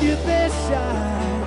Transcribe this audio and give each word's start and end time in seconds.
give 0.00 0.24
this 0.24 0.52
shine. 0.68 1.39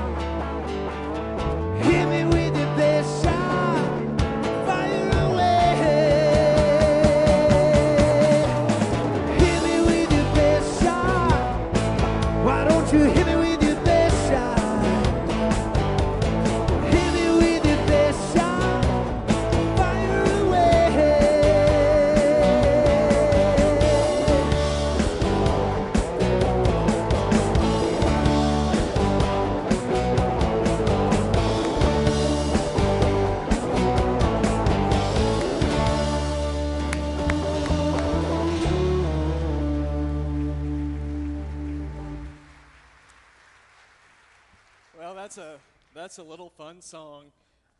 That's 46.13 46.19
a 46.19 46.29
little 46.29 46.51
fun 46.51 46.79
song. 46.79 47.23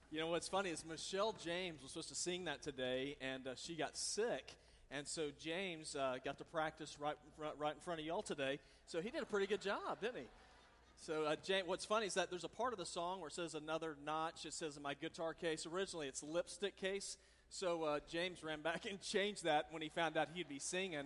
You 0.09 0.19
know 0.19 0.25
what's 0.25 0.47
funny 0.47 0.71
is 0.71 0.83
Michelle 0.89 1.35
James 1.45 1.83
was 1.83 1.91
supposed 1.91 2.09
to 2.09 2.15
sing 2.15 2.45
that 2.45 2.63
today, 2.63 3.15
and 3.21 3.45
uh, 3.45 3.51
she 3.55 3.75
got 3.75 3.95
sick, 3.95 4.55
and 4.89 5.07
so 5.07 5.29
James 5.39 5.95
uh, 5.95 6.15
got 6.25 6.39
to 6.39 6.43
practice 6.43 6.97
right 6.99 7.13
right 7.59 7.75
in 7.75 7.79
front 7.81 7.99
of 7.99 8.07
y'all 8.07 8.23
today. 8.23 8.57
So 8.87 9.01
he 9.01 9.11
did 9.11 9.21
a 9.21 9.27
pretty 9.27 9.45
good 9.45 9.61
job, 9.61 10.01
didn't 10.01 10.15
he? 10.15 10.27
So 10.97 11.25
uh, 11.25 11.35
James, 11.45 11.67
what's 11.67 11.85
funny 11.85 12.07
is 12.07 12.15
that 12.15 12.31
there's 12.31 12.43
a 12.43 12.49
part 12.49 12.73
of 12.73 12.79
the 12.79 12.87
song 12.87 13.19
where 13.19 13.27
it 13.27 13.35
says 13.35 13.53
another 13.53 13.97
notch. 14.03 14.47
It 14.47 14.53
says 14.53 14.77
in 14.77 14.81
my 14.81 14.95
guitar 14.95 15.35
case. 15.35 15.67
Originally, 15.71 16.07
it's 16.07 16.23
lipstick 16.23 16.75
case. 16.75 17.17
So 17.51 17.83
uh, 17.83 17.99
James 18.09 18.43
ran 18.43 18.61
back 18.61 18.85
and 18.89 18.99
changed 18.99 19.43
that 19.43 19.67
when 19.69 19.83
he 19.83 19.89
found 19.89 20.17
out 20.17 20.29
he'd 20.33 20.49
be 20.49 20.57
singing. 20.57 21.05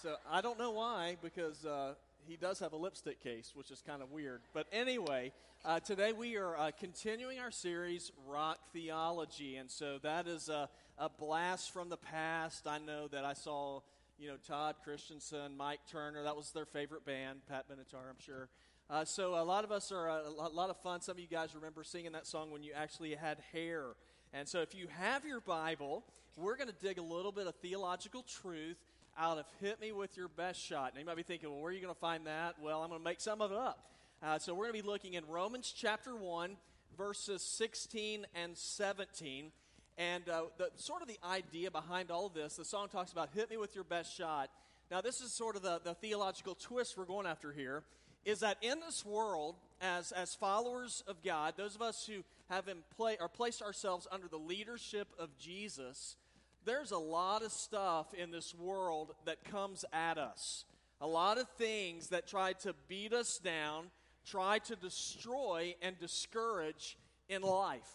So 0.00 0.14
I 0.30 0.42
don't 0.42 0.60
know 0.60 0.70
why, 0.70 1.16
because 1.20 1.64
uh, 1.64 1.94
he 2.26 2.36
does 2.36 2.58
have 2.60 2.72
a 2.72 2.76
lipstick 2.76 3.22
case, 3.22 3.52
which 3.54 3.70
is 3.70 3.82
kind 3.86 4.02
of 4.02 4.10
weird. 4.10 4.42
But 4.52 4.66
anyway, 4.72 5.32
uh, 5.64 5.80
today 5.80 6.12
we 6.12 6.36
are 6.36 6.56
uh, 6.56 6.70
continuing 6.78 7.38
our 7.38 7.50
series, 7.50 8.12
Rock 8.26 8.58
Theology. 8.72 9.56
And 9.56 9.70
so 9.70 9.98
that 10.02 10.26
is 10.26 10.48
a, 10.48 10.68
a, 10.98 11.08
blast 11.08 11.72
from 11.72 11.88
the 11.88 11.96
past. 11.96 12.66
I 12.66 12.78
know 12.78 13.08
that 13.08 13.24
I 13.24 13.32
saw, 13.32 13.80
you 14.18 14.28
know, 14.28 14.36
Todd 14.46 14.76
Christensen, 14.84 15.56
Mike 15.56 15.80
Turner. 15.90 16.22
That 16.22 16.36
was 16.36 16.50
their 16.52 16.66
favorite 16.66 17.04
band, 17.04 17.40
Pat 17.48 17.66
Benatar, 17.68 18.08
I'm 18.08 18.20
sure. 18.24 18.48
Uh, 18.90 19.04
so 19.04 19.34
a 19.34 19.44
lot 19.44 19.64
of 19.64 19.72
us 19.72 19.90
are 19.90 20.08
uh, 20.10 20.22
a 20.28 20.48
lot 20.48 20.70
of 20.70 20.80
fun. 20.82 21.00
Some 21.00 21.16
of 21.16 21.20
you 21.20 21.28
guys 21.28 21.54
remember 21.54 21.84
singing 21.84 22.12
that 22.12 22.26
song 22.26 22.50
when 22.50 22.62
you 22.62 22.72
actually 22.74 23.14
had 23.14 23.38
hair. 23.52 23.84
And 24.32 24.48
so 24.48 24.60
if 24.60 24.74
you 24.74 24.88
have 24.88 25.24
your 25.24 25.40
Bible, 25.40 26.04
we're 26.36 26.56
going 26.56 26.68
to 26.68 26.74
dig 26.74 26.98
a 26.98 27.02
little 27.02 27.32
bit 27.32 27.46
of 27.46 27.54
theological 27.56 28.22
truth 28.22 28.76
out 29.18 29.38
of 29.38 29.46
Hit 29.60 29.80
Me 29.80 29.92
With 29.92 30.16
Your 30.16 30.28
Best 30.28 30.60
Shot. 30.60 30.90
And 30.90 31.00
you 31.00 31.06
might 31.06 31.16
be 31.16 31.22
thinking, 31.22 31.50
well, 31.50 31.60
where 31.60 31.70
are 31.70 31.74
you 31.74 31.80
going 31.80 31.94
to 31.94 32.00
find 32.00 32.26
that? 32.26 32.56
Well, 32.60 32.82
I'm 32.82 32.88
going 32.88 33.00
to 33.00 33.04
make 33.04 33.20
some 33.20 33.40
of 33.40 33.52
it 33.52 33.58
up. 33.58 33.90
Uh, 34.22 34.38
so 34.38 34.54
we're 34.54 34.64
going 34.66 34.76
to 34.76 34.82
be 34.82 34.88
looking 34.88 35.14
in 35.14 35.24
Romans 35.28 35.72
chapter 35.76 36.16
1, 36.16 36.56
verses 36.96 37.42
16 37.42 38.26
and 38.34 38.56
17. 38.56 39.52
And 39.96 40.28
uh, 40.28 40.44
the, 40.58 40.70
sort 40.76 41.02
of 41.02 41.08
the 41.08 41.18
idea 41.24 41.70
behind 41.70 42.10
all 42.10 42.28
this, 42.28 42.56
the 42.56 42.64
song 42.64 42.88
talks 42.88 43.12
about 43.12 43.30
Hit 43.34 43.50
Me 43.50 43.56
With 43.56 43.74
Your 43.74 43.84
Best 43.84 44.16
Shot. 44.16 44.50
Now, 44.90 45.00
this 45.00 45.20
is 45.20 45.32
sort 45.32 45.56
of 45.56 45.62
the, 45.62 45.80
the 45.82 45.94
theological 45.94 46.54
twist 46.54 46.96
we're 46.96 47.04
going 47.04 47.26
after 47.26 47.52
here, 47.52 47.84
is 48.24 48.40
that 48.40 48.58
in 48.62 48.80
this 48.80 49.04
world, 49.04 49.56
as, 49.80 50.12
as 50.12 50.34
followers 50.34 51.04
of 51.06 51.22
God, 51.22 51.54
those 51.56 51.74
of 51.74 51.82
us 51.82 52.06
who 52.06 52.24
have 52.50 52.68
in 52.68 52.78
play, 52.96 53.16
or 53.20 53.28
placed 53.28 53.62
ourselves 53.62 54.06
under 54.10 54.28
the 54.28 54.38
leadership 54.38 55.08
of 55.18 55.36
Jesus, 55.38 56.16
there's 56.64 56.90
a 56.90 56.98
lot 56.98 57.42
of 57.42 57.52
stuff 57.52 58.14
in 58.14 58.30
this 58.30 58.54
world 58.54 59.14
that 59.24 59.44
comes 59.44 59.84
at 59.92 60.18
us. 60.18 60.64
A 61.00 61.06
lot 61.06 61.38
of 61.38 61.48
things 61.58 62.08
that 62.08 62.26
try 62.26 62.52
to 62.54 62.74
beat 62.88 63.12
us 63.12 63.38
down, 63.38 63.86
try 64.24 64.58
to 64.60 64.76
destroy 64.76 65.74
and 65.82 65.98
discourage 65.98 66.96
in 67.28 67.42
life. 67.42 67.88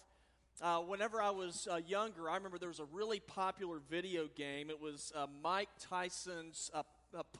Uh, 0.62 0.80
whenever 0.80 1.21
I 1.21 1.30
was 1.30 1.68
uh, 1.71 1.77
younger, 1.88 2.30
I 2.30 2.36
remember 2.36 2.57
there 2.57 2.69
was 2.69 2.81
a 2.81 2.88
really 2.92 3.21
popular 3.21 3.80
video 3.89 4.27
game. 4.36 4.69
It 4.69 4.81
was 4.81 5.13
uh, 5.15 5.27
Mike 5.42 5.69
Tyson's 5.80 6.69
uh, 6.74 6.83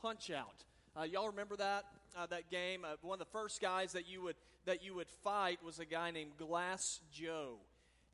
Punch 0.02 0.32
Out. 0.32 0.64
Uh, 0.98 1.04
y'all 1.04 1.28
remember 1.28 1.58
that 1.58 1.86
uh, 2.18 2.26
that 2.28 2.50
game? 2.50 2.86
one 3.02 3.14
of 3.14 3.20
the 3.20 3.32
first 3.32 3.62
guys 3.62 3.92
that 3.92 4.08
you 4.08 4.22
would 4.24 4.36
that 4.66 4.84
you 4.84 4.96
would 4.96 5.10
fight 5.24 5.60
was 5.64 5.80
a 5.80 5.86
guy 5.86 6.12
named 6.12 6.32
Glass 6.38 7.02
Joe. 7.12 7.58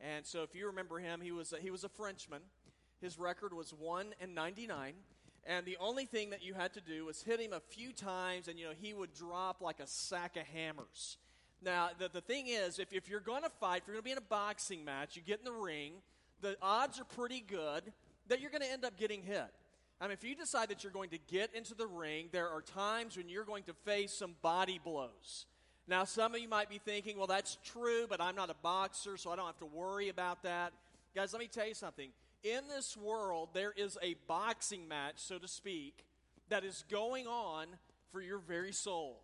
And 0.02 0.26
so, 0.26 0.44
if 0.44 0.56
you 0.56 0.68
remember 0.68 1.00
him, 1.00 1.22
he 1.22 1.32
was 1.32 1.54
a, 1.54 1.58
he 1.58 1.70
was 1.70 1.84
a 1.84 1.90
Frenchman. 1.90 2.42
His 3.06 3.20
record 3.20 3.54
was 3.54 3.72
1 3.72 4.16
and 4.20 4.34
99. 4.34 4.94
And 5.46 5.64
the 5.64 5.78
only 5.80 6.06
thing 6.06 6.32
that 6.32 6.44
you 6.44 6.56
had 6.56 6.74
to 6.74 6.82
do 6.82 7.06
was 7.06 7.22
hit 7.22 7.40
him 7.40 7.54
a 7.54 7.60
few 7.60 7.94
times, 7.94 8.48
and 8.48 8.58
you 8.58 8.66
know 8.66 8.72
he 8.82 8.96
would 8.96 9.14
drop 9.14 9.62
like 9.62 9.80
a 9.80 9.86
sack 9.86 10.38
of 10.38 10.48
hammers. 10.48 11.18
Now, 11.64 11.90
the, 12.00 12.10
the 12.10 12.22
thing 12.22 12.48
is, 12.48 12.80
if, 12.80 12.92
if 12.92 13.08
you're 13.08 13.20
going 13.20 13.44
to 13.44 13.52
fight, 13.62 13.84
if 13.84 13.88
you're 13.88 13.94
going 13.94 14.02
to 14.02 14.06
be 14.06 14.12
in 14.14 14.18
a 14.18 14.22
boxing 14.22 14.84
match, 14.84 15.16
you 15.16 15.22
get 15.22 15.38
in 15.38 15.46
the 15.46 15.52
ring, 15.52 15.94
the 16.42 16.58
odds 16.64 17.00
are 17.00 17.04
pretty 17.04 17.42
good 17.42 17.84
that 18.28 18.42
you're 18.42 18.50
going 18.50 18.64
to 18.64 18.72
end 18.72 18.84
up 18.84 18.98
getting 18.98 19.22
hit. 19.22 19.54
I 20.02 20.06
mean, 20.06 20.14
if 20.14 20.24
you 20.24 20.36
decide 20.36 20.70
that 20.70 20.84
you're 20.84 20.92
going 20.92 21.12
to 21.12 21.20
get 21.28 21.54
into 21.54 21.76
the 21.76 21.86
ring, 21.86 22.30
there 22.32 22.50
are 22.50 22.64
times 22.64 23.18
when 23.18 23.30
you're 23.30 23.46
going 23.46 23.66
to 23.66 23.74
face 23.86 24.14
some 24.14 24.34
body 24.42 24.82
blows. 24.84 25.46
Now, 25.88 26.06
some 26.06 26.34
of 26.34 26.42
you 26.42 26.50
might 26.50 26.72
be 26.72 26.80
thinking, 26.80 27.20
well, 27.20 27.28
that's 27.28 27.60
true, 27.64 28.08
but 28.10 28.20
I'm 28.20 28.36
not 28.36 28.50
a 28.50 28.56
boxer, 28.64 29.16
so 29.16 29.30
I 29.30 29.36
don't 29.36 29.46
have 29.46 29.60
to 29.60 29.68
worry 29.68 30.10
about 30.10 30.42
that. 30.42 30.74
Guys, 31.14 31.34
let 31.34 31.40
me 31.40 31.48
tell 31.48 31.68
you 31.68 31.76
something 31.76 32.10
in 32.46 32.68
this 32.70 32.96
world, 32.96 33.50
there 33.54 33.74
is 33.76 33.98
a 34.04 34.16
boxing 34.28 34.88
match, 34.88 35.16
so 35.18 35.40
to 35.40 35.48
speak, 35.48 36.06
that 36.50 36.64
is 36.64 36.86
going 36.90 37.26
on 37.26 37.66
for 38.12 38.22
your 38.22 38.38
very 38.38 38.72
soul. 38.72 39.24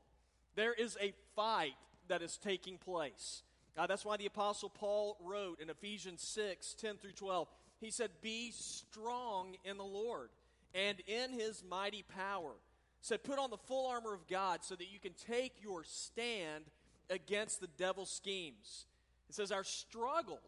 There 0.56 0.74
is 0.74 0.98
a 1.00 1.14
fight 1.36 1.76
that 2.08 2.24
is 2.24 2.38
taking 2.38 2.78
place. 2.78 3.44
That's 3.76 4.04
why 4.04 4.18
the 4.18 4.26
Apostle 4.26 4.70
Paul 4.70 5.18
wrote 5.24 5.62
in 5.62 5.70
Ephesians 5.70 6.22
6 6.24 6.74
10 6.74 6.98
through 6.98 7.12
12, 7.12 7.48
he 7.80 7.92
said, 7.92 8.10
Be 8.22 8.52
strong 8.52 9.56
in 9.64 9.78
the 9.78 9.84
Lord 9.84 10.30
and 10.74 11.00
in 11.08 11.32
his 11.32 11.64
mighty 11.68 12.04
power. 12.04 12.54
Said, 13.02 13.24
Put 13.24 13.40
on 13.40 13.50
the 13.50 13.58
full 13.58 13.88
armor 13.88 14.14
of 14.14 14.28
God 14.28 14.60
so 14.64 14.76
that 14.76 14.92
you 14.92 15.00
can 15.00 15.14
take 15.14 15.64
your 15.64 15.84
stand 15.84 16.66
against 17.10 17.62
the 17.62 17.70
devil's 17.78 18.12
schemes. 18.12 18.86
It 19.30 19.36
says, 19.36 19.52
Our 19.52 19.64
struggle 19.64 20.42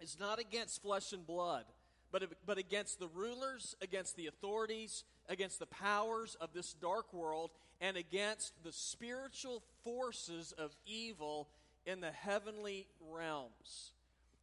is 0.00 0.16
not 0.20 0.38
against 0.38 0.82
flesh 0.82 1.12
and 1.12 1.26
blood 1.26 1.64
but, 2.10 2.24
but 2.46 2.58
against 2.58 2.98
the 2.98 3.08
rulers, 3.08 3.76
against 3.82 4.16
the 4.16 4.26
authorities, 4.26 5.04
against 5.28 5.58
the 5.58 5.66
powers 5.66 6.36
of 6.40 6.52
this 6.52 6.72
dark 6.74 7.12
world, 7.12 7.50
and 7.80 7.96
against 7.96 8.52
the 8.64 8.72
spiritual 8.72 9.62
forces 9.84 10.52
of 10.52 10.74
evil 10.86 11.48
in 11.86 12.00
the 12.00 12.10
heavenly 12.10 12.86
realms. 13.12 13.92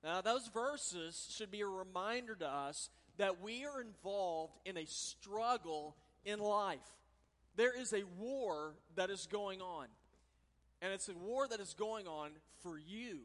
Now, 0.03 0.21
those 0.21 0.47
verses 0.53 1.33
should 1.35 1.51
be 1.51 1.61
a 1.61 1.67
reminder 1.67 2.35
to 2.35 2.47
us 2.47 2.89
that 3.17 3.41
we 3.41 3.65
are 3.65 3.81
involved 3.81 4.53
in 4.65 4.77
a 4.77 4.85
struggle 4.85 5.95
in 6.23 6.39
life. 6.39 6.79
There 7.55 7.75
is 7.79 7.93
a 7.93 8.03
war 8.19 8.75
that 8.95 9.09
is 9.09 9.27
going 9.31 9.61
on, 9.61 9.87
and 10.81 10.93
it's 10.93 11.09
a 11.09 11.13
war 11.13 11.47
that 11.47 11.59
is 11.59 11.73
going 11.73 12.07
on 12.07 12.31
for 12.61 12.77
you. 12.77 13.21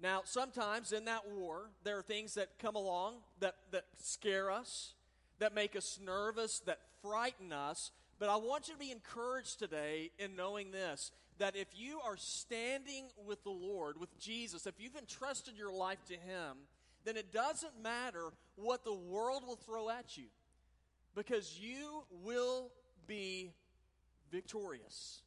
Now, 0.00 0.22
sometimes 0.24 0.92
in 0.92 1.04
that 1.06 1.28
war, 1.30 1.70
there 1.82 1.98
are 1.98 2.02
things 2.02 2.34
that 2.34 2.58
come 2.58 2.74
along 2.74 3.16
that, 3.40 3.54
that 3.70 3.84
scare 3.96 4.50
us, 4.50 4.94
that 5.38 5.54
make 5.54 5.76
us 5.76 5.98
nervous, 6.04 6.60
that 6.66 6.80
frighten 7.02 7.52
us. 7.52 7.90
But 8.18 8.28
I 8.28 8.36
want 8.36 8.68
you 8.68 8.74
to 8.74 8.80
be 8.80 8.90
encouraged 8.90 9.58
today 9.58 10.10
in 10.18 10.36
knowing 10.36 10.70
this 10.70 11.10
that 11.38 11.56
if 11.56 11.66
you 11.74 11.98
are 12.04 12.16
standing 12.16 13.06
with 13.26 13.42
the 13.42 13.50
Lord, 13.50 13.98
with 13.98 14.16
Jesus, 14.20 14.66
if 14.66 14.74
you've 14.78 14.94
entrusted 14.94 15.56
your 15.56 15.72
life 15.72 15.98
to 16.06 16.14
Him, 16.14 16.58
then 17.04 17.16
it 17.16 17.32
doesn't 17.32 17.82
matter 17.82 18.30
what 18.56 18.84
the 18.84 18.94
world 18.94 19.42
will 19.46 19.56
throw 19.56 19.90
at 19.90 20.16
you 20.16 20.26
because 21.14 21.58
you 21.58 22.04
will 22.22 22.70
be 23.06 23.52
victorious. 24.30 25.22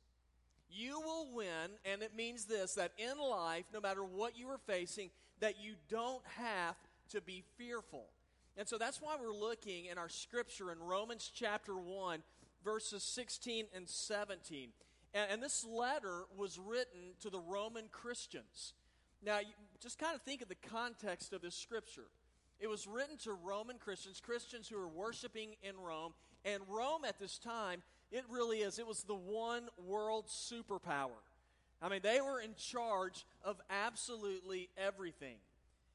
You 0.69 0.99
will 0.99 1.27
win, 1.33 1.71
and 1.85 2.01
it 2.01 2.15
means 2.15 2.45
this 2.45 2.73
that 2.73 2.91
in 2.97 3.17
life, 3.17 3.65
no 3.73 3.79
matter 3.79 4.03
what 4.03 4.37
you 4.37 4.47
are 4.49 4.59
facing, 4.67 5.09
that 5.39 5.61
you 5.61 5.75
don't 5.89 6.23
have 6.37 6.75
to 7.11 7.21
be 7.21 7.43
fearful. 7.57 8.05
And 8.57 8.67
so 8.67 8.77
that's 8.77 9.01
why 9.01 9.15
we're 9.19 9.33
looking 9.33 9.85
in 9.85 9.97
our 9.97 10.09
scripture 10.09 10.71
in 10.71 10.79
Romans 10.79 11.31
chapter 11.33 11.75
1, 11.75 12.23
verses 12.63 13.03
16 13.03 13.65
and 13.75 13.87
17. 13.87 14.69
And, 15.13 15.31
and 15.31 15.43
this 15.43 15.63
letter 15.63 16.23
was 16.35 16.59
written 16.59 17.13
to 17.21 17.29
the 17.29 17.39
Roman 17.39 17.85
Christians. 17.91 18.73
Now, 19.23 19.39
just 19.79 19.99
kind 19.99 20.15
of 20.15 20.21
think 20.21 20.41
of 20.41 20.49
the 20.49 20.55
context 20.55 21.33
of 21.33 21.41
this 21.41 21.55
scripture. 21.55 22.07
It 22.59 22.67
was 22.67 22.87
written 22.87 23.17
to 23.19 23.33
Roman 23.33 23.77
Christians, 23.77 24.19
Christians 24.19 24.67
who 24.67 24.77
were 24.77 24.87
worshiping 24.87 25.55
in 25.61 25.77
Rome. 25.77 26.13
And 26.43 26.63
Rome 26.67 27.05
at 27.05 27.19
this 27.19 27.37
time 27.37 27.83
it 28.12 28.24
really 28.30 28.59
is. 28.59 28.80
It 28.80 28.88
was 28.88 29.04
the 29.04 29.15
one 29.15 29.68
world 29.86 30.27
superpower. 30.27 31.19
I 31.81 31.89
mean, 31.89 32.00
they 32.01 32.21
were 32.21 32.39
in 32.39 32.56
charge 32.56 33.25
of 33.44 33.59
absolutely 33.69 34.69
everything. 34.77 35.36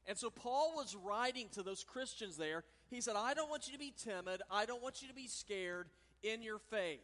And 0.05 0.17
so 0.17 0.29
Paul 0.29 0.73
was 0.75 0.95
writing 0.95 1.47
to 1.53 1.63
those 1.63 1.83
Christians 1.83 2.37
there. 2.37 2.63
He 2.89 3.01
said, 3.01 3.15
I 3.17 3.33
don't 3.33 3.49
want 3.49 3.67
you 3.67 3.73
to 3.73 3.79
be 3.79 3.93
timid. 3.97 4.41
I 4.51 4.65
don't 4.65 4.81
want 4.81 5.01
you 5.01 5.07
to 5.07 5.13
be 5.13 5.27
scared 5.27 5.87
in 6.21 6.41
your 6.41 6.59
faith. 6.59 6.99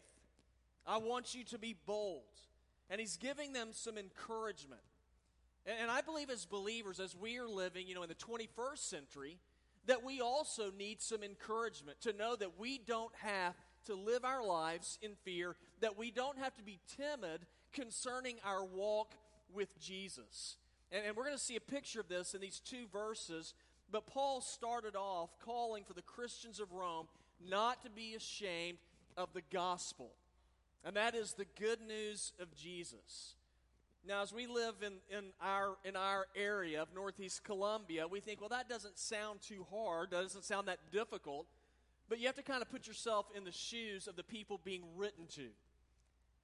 I 0.86 0.98
want 0.98 1.34
you 1.34 1.44
to 1.46 1.58
be 1.58 1.76
bold. 1.86 2.24
And 2.90 3.00
he's 3.00 3.18
giving 3.18 3.54
them 3.54 3.70
some 3.72 3.98
encouragement. 3.98 4.82
And 5.66 5.92
I 5.92 6.02
believe 6.02 6.30
as 6.30 6.46
believers, 6.46 7.00
as 7.00 7.16
we 7.16 7.38
are 7.38 7.48
living, 7.48 7.88
you 7.88 7.96
know, 7.96 8.04
in 8.04 8.10
the 8.10 8.16
21st 8.16 8.78
century, 8.78 9.38
that 9.86 10.04
we 10.04 10.22
also 10.22 10.72
need 10.78 11.02
some 11.02 11.24
encouragement 11.24 12.02
to 12.02 12.14
know 12.14 12.36
that 12.36 12.60
we 12.60 12.80
don't 12.80 13.14
have 13.22 13.54
to 13.90 13.96
live 13.96 14.24
our 14.24 14.46
lives 14.46 14.98
in 15.02 15.12
fear, 15.24 15.56
that 15.82 15.98
we 15.98 16.12
don't 16.12 16.38
have 16.38 16.56
to 16.56 16.64
be 16.64 16.80
timid 16.98 17.42
concerning 17.74 18.38
our 18.46 18.64
walk 18.64 19.14
with 19.54 19.80
Jesus. 19.80 20.58
And, 20.92 21.06
and 21.06 21.16
we're 21.16 21.26
going 21.26 21.36
to 21.36 21.42
see 21.42 21.56
a 21.56 21.62
picture 21.62 22.00
of 22.00 22.08
this 22.08 22.34
in 22.34 22.42
these 22.42 22.60
two 22.60 22.88
verses. 22.92 23.54
But 23.92 24.08
Paul 24.08 24.42
started 24.42 24.96
off 24.96 25.30
calling 25.40 25.84
for 25.84 25.94
the 25.94 26.02
Christians 26.02 26.60
of 26.60 26.72
Rome 26.72 27.08
not 27.48 27.84
to 27.84 27.90
be 27.90 28.16
ashamed 28.16 28.78
of 29.18 29.34
the 29.34 29.42
gospel. 29.52 30.12
And 30.86 30.96
that 30.96 31.16
is 31.16 31.34
the 31.34 31.48
good 31.60 31.80
news 31.88 32.34
of 32.40 32.56
Jesus. 32.56 33.36
Now, 34.08 34.22
as 34.22 34.34
we 34.34 34.48
live 34.48 34.76
in, 34.82 34.94
in, 35.16 35.26
our, 35.42 35.76
in 35.84 35.96
our 35.96 36.28
area 36.36 36.82
of 36.82 36.88
Northeast 36.96 37.44
Columbia, 37.44 38.08
we 38.08 38.22
think, 38.22 38.40
well, 38.40 38.50
that 38.50 38.70
doesn't 38.70 38.98
sound 38.98 39.42
too 39.42 39.66
hard, 39.72 40.12
that 40.12 40.22
doesn't 40.22 40.46
sound 40.46 40.68
that 40.68 40.80
difficult. 40.92 41.48
But 42.10 42.20
you 42.20 42.26
have 42.26 42.36
to 42.36 42.44
kind 42.44 42.62
of 42.62 42.70
put 42.70 42.88
yourself 42.88 43.28
in 43.36 43.44
the 43.44 43.52
shoes 43.52 44.08
of 44.08 44.16
the 44.16 44.24
people 44.24 44.60
being 44.64 44.84
written 44.96 45.28
to. 45.36 45.48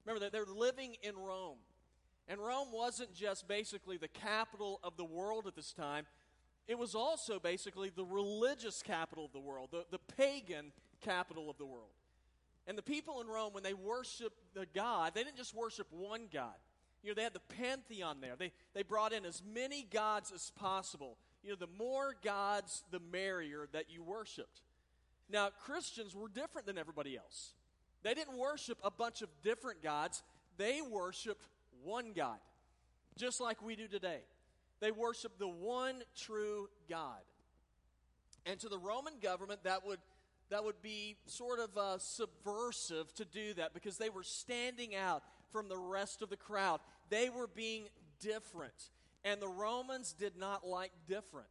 Remember 0.06 0.24
that 0.24 0.32
they're 0.32 0.46
living 0.46 0.96
in 1.02 1.18
Rome. 1.18 1.58
And 2.28 2.40
Rome 2.40 2.68
wasn't 2.72 3.14
just 3.14 3.48
basically 3.48 3.98
the 3.98 4.08
capital 4.08 4.80
of 4.84 4.96
the 4.98 5.06
world 5.06 5.48
at 5.48 5.56
this 5.56 5.74
time, 5.74 6.06
it 6.68 6.80
was 6.80 6.96
also 6.96 7.40
basically 7.40 7.92
the 7.96 8.06
religious 8.06 8.82
capital 8.82 9.26
of 9.26 9.32
the 9.34 9.40
world, 9.40 9.70
the, 9.72 9.86
the 9.92 10.00
pagan 10.16 10.72
capital 11.02 11.50
of 11.50 11.58
the 11.58 11.66
world. 11.66 11.92
And 12.68 12.76
the 12.76 12.84
people 12.84 13.22
in 13.22 13.28
Rome, 13.28 13.54
when 13.54 13.62
they 13.62 13.76
worshiped 13.76 14.42
the 14.56 14.66
God, 14.74 15.12
they 15.14 15.24
didn't 15.24 15.38
just 15.38 15.54
worship 15.54 15.88
one 15.92 16.22
God. 16.34 16.56
You 17.04 17.12
know, 17.12 17.16
they 17.16 17.22
had 17.22 17.34
the 17.34 17.56
pantheon 17.56 18.18
there. 18.20 18.36
They, 18.36 18.52
they 18.74 18.82
brought 18.82 19.14
in 19.14 19.26
as 19.26 19.44
many 19.54 19.84
gods 19.84 20.32
as 20.34 20.52
possible. 20.56 21.18
You 21.44 21.52
know, 21.52 21.56
the 21.56 21.68
more 21.78 22.16
gods, 22.24 22.84
the 22.90 23.00
merrier 23.00 23.68
that 23.74 23.92
you 23.92 24.02
worshiped. 24.02 24.62
Now, 25.30 25.50
Christians 25.66 26.16
were 26.16 26.28
different 26.28 26.68
than 26.68 26.78
everybody 26.78 27.18
else. 27.18 27.54
They 28.04 28.14
didn't 28.14 28.38
worship 28.38 28.78
a 28.84 28.92
bunch 28.92 29.22
of 29.22 29.30
different 29.42 29.82
gods, 29.82 30.22
they 30.58 30.82
worshiped 30.82 31.48
one 31.84 32.14
God, 32.14 32.38
just 33.18 33.42
like 33.42 33.62
we 33.62 33.76
do 33.76 33.88
today. 33.88 34.20
They 34.80 34.92
worshiped 34.92 35.40
the 35.40 35.48
one 35.48 36.02
true 36.16 36.70
God. 36.90 37.22
And 38.46 38.60
to 38.60 38.70
the 38.70 38.78
Roman 38.78 39.14
government, 39.22 39.64
that 39.64 39.86
would, 39.86 40.00
that 40.50 40.64
would 40.64 40.82
be 40.82 41.16
sort 41.26 41.60
of 41.60 41.76
uh, 41.78 41.98
subversive 41.98 43.14
to 43.16 43.26
do 43.26 43.54
that 43.56 43.74
because 43.74 43.98
they 43.98 44.10
were 44.10 44.24
standing 44.24 44.96
out 44.96 45.24
from 45.52 45.70
the 45.70 45.78
rest 45.78 46.22
of 46.22 46.30
the 46.30 46.38
crowd. 46.38 46.80
They 47.10 47.30
were 47.30 47.48
being 47.48 47.86
different. 48.20 48.90
And 49.24 49.42
the 49.42 49.48
Romans 49.48 50.14
did 50.14 50.38
not 50.38 50.68
like 50.68 50.92
different. 51.08 51.48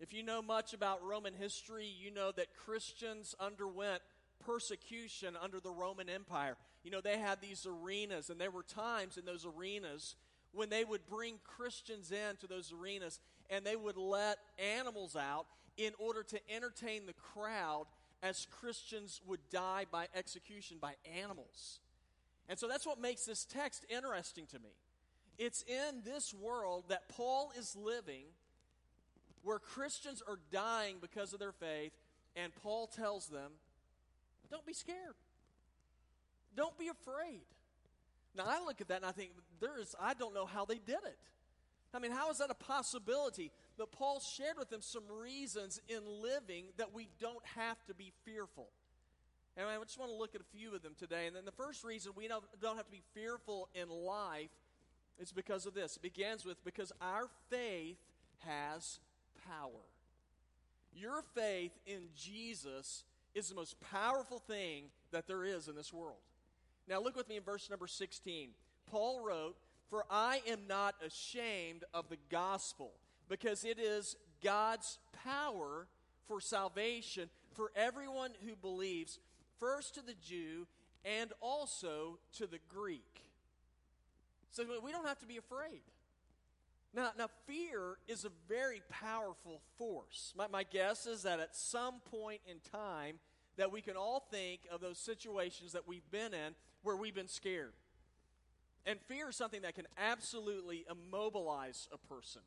If 0.00 0.12
you 0.12 0.22
know 0.22 0.42
much 0.42 0.74
about 0.74 1.02
Roman 1.02 1.34
history, 1.34 1.86
you 1.86 2.10
know 2.10 2.30
that 2.32 2.54
Christians 2.64 3.34
underwent 3.40 4.02
persecution 4.44 5.34
under 5.42 5.58
the 5.60 5.70
Roman 5.70 6.08
Empire. 6.08 6.56
You 6.84 6.90
know, 6.90 7.00
they 7.00 7.18
had 7.18 7.40
these 7.40 7.66
arenas, 7.66 8.28
and 8.28 8.40
there 8.40 8.50
were 8.50 8.62
times 8.62 9.16
in 9.16 9.24
those 9.24 9.46
arenas 9.46 10.16
when 10.52 10.68
they 10.68 10.84
would 10.84 11.06
bring 11.06 11.38
Christians 11.44 12.12
into 12.12 12.46
those 12.46 12.72
arenas 12.72 13.20
and 13.50 13.64
they 13.64 13.76
would 13.76 13.96
let 13.96 14.38
animals 14.58 15.14
out 15.14 15.46
in 15.76 15.92
order 15.98 16.22
to 16.22 16.40
entertain 16.50 17.06
the 17.06 17.12
crowd 17.12 17.84
as 18.22 18.46
Christians 18.50 19.20
would 19.26 19.40
die 19.50 19.84
by 19.90 20.06
execution 20.14 20.78
by 20.80 20.94
animals. 21.22 21.80
And 22.48 22.58
so 22.58 22.68
that's 22.68 22.86
what 22.86 23.00
makes 23.00 23.24
this 23.24 23.44
text 23.44 23.84
interesting 23.90 24.46
to 24.46 24.58
me. 24.58 24.70
It's 25.38 25.62
in 25.64 26.02
this 26.04 26.32
world 26.32 26.84
that 26.88 27.08
Paul 27.10 27.52
is 27.58 27.76
living 27.76 28.24
where 29.46 29.60
Christians 29.60 30.24
are 30.26 30.40
dying 30.50 30.96
because 31.00 31.32
of 31.32 31.38
their 31.38 31.52
faith, 31.52 31.92
and 32.34 32.52
Paul 32.62 32.88
tells 32.88 33.28
them, 33.28 33.52
Don't 34.50 34.66
be 34.66 34.72
scared. 34.72 35.14
Don't 36.56 36.76
be 36.76 36.88
afraid. 36.88 37.46
Now, 38.36 38.44
I 38.48 38.58
look 38.64 38.80
at 38.80 38.88
that 38.88 38.96
and 38.96 39.06
I 39.06 39.12
think, 39.12 39.30
there 39.60 39.78
is, 39.78 39.94
I 40.00 40.14
don't 40.14 40.34
know 40.34 40.46
how 40.46 40.64
they 40.64 40.78
did 40.78 40.98
it. 41.06 41.18
I 41.94 42.00
mean, 42.00 42.10
how 42.10 42.30
is 42.30 42.38
that 42.38 42.50
a 42.50 42.54
possibility? 42.54 43.52
But 43.78 43.92
Paul 43.92 44.20
shared 44.20 44.58
with 44.58 44.68
them 44.68 44.82
some 44.82 45.04
reasons 45.08 45.80
in 45.88 46.00
living 46.04 46.64
that 46.76 46.92
we 46.92 47.08
don't 47.20 47.44
have 47.54 47.82
to 47.86 47.94
be 47.94 48.12
fearful. 48.24 48.68
And 49.56 49.66
I 49.68 49.78
just 49.84 49.98
want 49.98 50.10
to 50.10 50.16
look 50.16 50.34
at 50.34 50.40
a 50.40 50.56
few 50.56 50.74
of 50.74 50.82
them 50.82 50.94
today. 50.98 51.26
And 51.26 51.36
then 51.36 51.44
the 51.44 51.52
first 51.52 51.84
reason 51.84 52.12
we 52.16 52.26
don't, 52.26 52.44
don't 52.60 52.76
have 52.76 52.86
to 52.86 52.92
be 52.92 53.02
fearful 53.14 53.68
in 53.74 53.88
life 53.88 54.50
is 55.18 55.32
because 55.32 55.66
of 55.66 55.72
this. 55.72 55.96
It 55.96 56.02
begins 56.02 56.44
with 56.44 56.62
because 56.64 56.92
our 57.00 57.28
faith 57.48 57.96
has 58.40 58.98
power. 59.48 59.84
Your 60.94 61.22
faith 61.34 61.72
in 61.86 62.08
Jesus 62.16 63.04
is 63.34 63.48
the 63.48 63.54
most 63.54 63.76
powerful 63.80 64.38
thing 64.38 64.84
that 65.10 65.26
there 65.26 65.44
is 65.44 65.68
in 65.68 65.76
this 65.76 65.92
world. 65.92 66.16
Now, 66.88 67.00
look 67.00 67.16
with 67.16 67.28
me 67.28 67.36
in 67.36 67.42
verse 67.42 67.68
number 67.68 67.86
16. 67.86 68.50
Paul 68.90 69.20
wrote, 69.20 69.56
For 69.90 70.04
I 70.10 70.40
am 70.48 70.60
not 70.68 70.94
ashamed 71.04 71.84
of 71.92 72.08
the 72.08 72.18
gospel, 72.30 72.92
because 73.28 73.64
it 73.64 73.78
is 73.78 74.16
God's 74.42 74.98
power 75.24 75.86
for 76.26 76.40
salvation 76.40 77.28
for 77.56 77.72
everyone 77.74 78.32
who 78.46 78.54
believes, 78.54 79.18
first 79.58 79.94
to 79.94 80.02
the 80.02 80.14
Jew 80.14 80.66
and 81.04 81.32
also 81.40 82.18
to 82.34 82.46
the 82.46 82.58
Greek. 82.68 83.22
So 84.50 84.64
we 84.82 84.92
don't 84.92 85.06
have 85.06 85.18
to 85.20 85.26
be 85.26 85.36
afraid. 85.38 85.82
Now, 86.96 87.10
now 87.18 87.28
fear 87.46 87.98
is 88.08 88.24
a 88.24 88.30
very 88.48 88.80
powerful 88.88 89.60
force. 89.76 90.32
My, 90.36 90.48
my 90.48 90.62
guess 90.62 91.06
is 91.06 91.22
that 91.24 91.40
at 91.40 91.54
some 91.54 92.00
point 92.10 92.40
in 92.50 92.56
time, 92.72 93.18
that 93.58 93.70
we 93.70 93.82
can 93.82 93.96
all 93.96 94.26
think 94.30 94.60
of 94.72 94.80
those 94.80 94.98
situations 94.98 95.72
that 95.72 95.86
we've 95.86 96.10
been 96.10 96.32
in 96.34 96.54
where 96.82 96.96
we've 96.96 97.14
been 97.14 97.28
scared. 97.28 97.72
And 98.86 98.98
fear 99.08 99.28
is 99.28 99.36
something 99.36 99.62
that 99.62 99.74
can 99.74 99.86
absolutely 99.98 100.86
immobilize 100.90 101.88
a 101.92 101.98
person. 101.98 102.42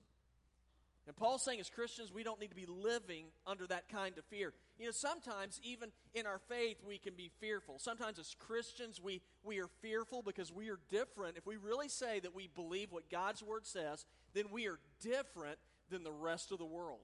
And 1.09 1.17
Paul's 1.17 1.41
saying, 1.43 1.59
as 1.59 1.71
Christians, 1.71 2.13
we 2.13 2.21
don't 2.21 2.39
need 2.39 2.51
to 2.51 2.55
be 2.55 2.67
living 2.67 3.25
under 3.47 3.65
that 3.65 3.89
kind 3.89 4.15
of 4.19 4.25
fear. 4.25 4.53
You 4.77 4.85
know, 4.85 4.91
sometimes, 4.91 5.59
even 5.63 5.89
in 6.13 6.27
our 6.27 6.37
faith, 6.37 6.77
we 6.87 6.99
can 6.99 7.15
be 7.15 7.31
fearful. 7.41 7.79
Sometimes, 7.79 8.19
as 8.19 8.35
Christians, 8.37 9.01
we, 9.01 9.23
we 9.43 9.59
are 9.59 9.69
fearful 9.81 10.21
because 10.21 10.53
we 10.53 10.69
are 10.69 10.77
different. 10.91 11.35
If 11.35 11.47
we 11.47 11.57
really 11.57 11.89
say 11.89 12.19
that 12.19 12.35
we 12.35 12.47
believe 12.53 12.91
what 12.91 13.09
God's 13.09 13.41
Word 13.41 13.65
says, 13.65 14.05
then 14.35 14.51
we 14.51 14.67
are 14.67 14.77
different 15.01 15.57
than 15.89 16.03
the 16.03 16.11
rest 16.11 16.51
of 16.51 16.59
the 16.59 16.65
world. 16.65 16.99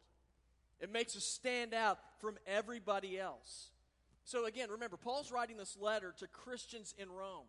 It 0.79 0.93
makes 0.93 1.17
us 1.17 1.24
stand 1.24 1.74
out 1.74 1.97
from 2.19 2.38
everybody 2.45 3.19
else. 3.19 3.71
So, 4.24 4.45
again, 4.45 4.69
remember, 4.69 4.97
Paul's 4.97 5.31
writing 5.31 5.57
this 5.57 5.75
letter 5.81 6.13
to 6.19 6.27
Christians 6.27 6.93
in 7.00 7.09
Rome. 7.09 7.47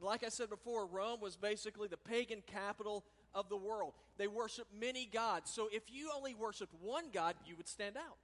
Like 0.00 0.24
I 0.24 0.30
said 0.30 0.48
before, 0.48 0.86
Rome 0.86 1.20
was 1.20 1.36
basically 1.36 1.86
the 1.86 1.98
pagan 1.98 2.42
capital 2.46 3.04
of 3.34 3.48
the 3.48 3.56
world. 3.56 3.94
They 4.18 4.26
worship 4.26 4.66
many 4.78 5.06
gods. 5.06 5.50
So, 5.50 5.68
if 5.72 5.82
you 5.88 6.10
only 6.14 6.34
worshiped 6.34 6.74
one 6.80 7.04
God, 7.12 7.34
you 7.46 7.56
would 7.56 7.68
stand 7.68 7.96
out. 7.96 8.18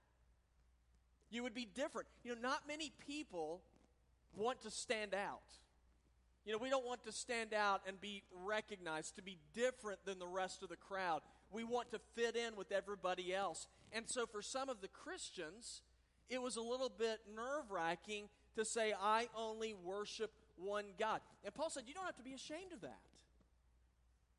You 1.30 1.42
would 1.42 1.54
be 1.54 1.66
different. 1.74 2.08
You 2.24 2.34
know, 2.34 2.40
not 2.40 2.62
many 2.66 2.92
people 3.06 3.60
want 4.36 4.62
to 4.62 4.70
stand 4.70 5.14
out. 5.14 5.42
You 6.44 6.52
know, 6.52 6.58
we 6.58 6.70
don't 6.70 6.86
want 6.86 7.04
to 7.04 7.12
stand 7.12 7.52
out 7.52 7.82
and 7.86 8.00
be 8.00 8.22
recognized, 8.46 9.16
to 9.16 9.22
be 9.22 9.38
different 9.54 10.04
than 10.06 10.18
the 10.18 10.26
rest 10.26 10.62
of 10.62 10.70
the 10.70 10.76
crowd. 10.76 11.20
We 11.50 11.64
want 11.64 11.90
to 11.92 12.00
fit 12.14 12.36
in 12.36 12.56
with 12.56 12.72
everybody 12.72 13.34
else. 13.34 13.66
And 13.92 14.08
so, 14.08 14.26
for 14.26 14.42
some 14.42 14.68
of 14.68 14.80
the 14.80 14.88
Christians, 14.88 15.82
it 16.30 16.40
was 16.40 16.56
a 16.56 16.62
little 16.62 16.90
bit 16.96 17.20
nerve 17.34 17.70
wracking 17.70 18.28
to 18.56 18.64
say, 18.64 18.92
I 19.00 19.28
only 19.36 19.74
worship 19.74 20.30
one 20.56 20.86
God. 20.98 21.20
And 21.44 21.54
Paul 21.54 21.70
said, 21.70 21.84
You 21.86 21.94
don't 21.94 22.04
have 22.04 22.16
to 22.16 22.22
be 22.22 22.34
ashamed 22.34 22.72
of 22.72 22.80
that. 22.82 23.00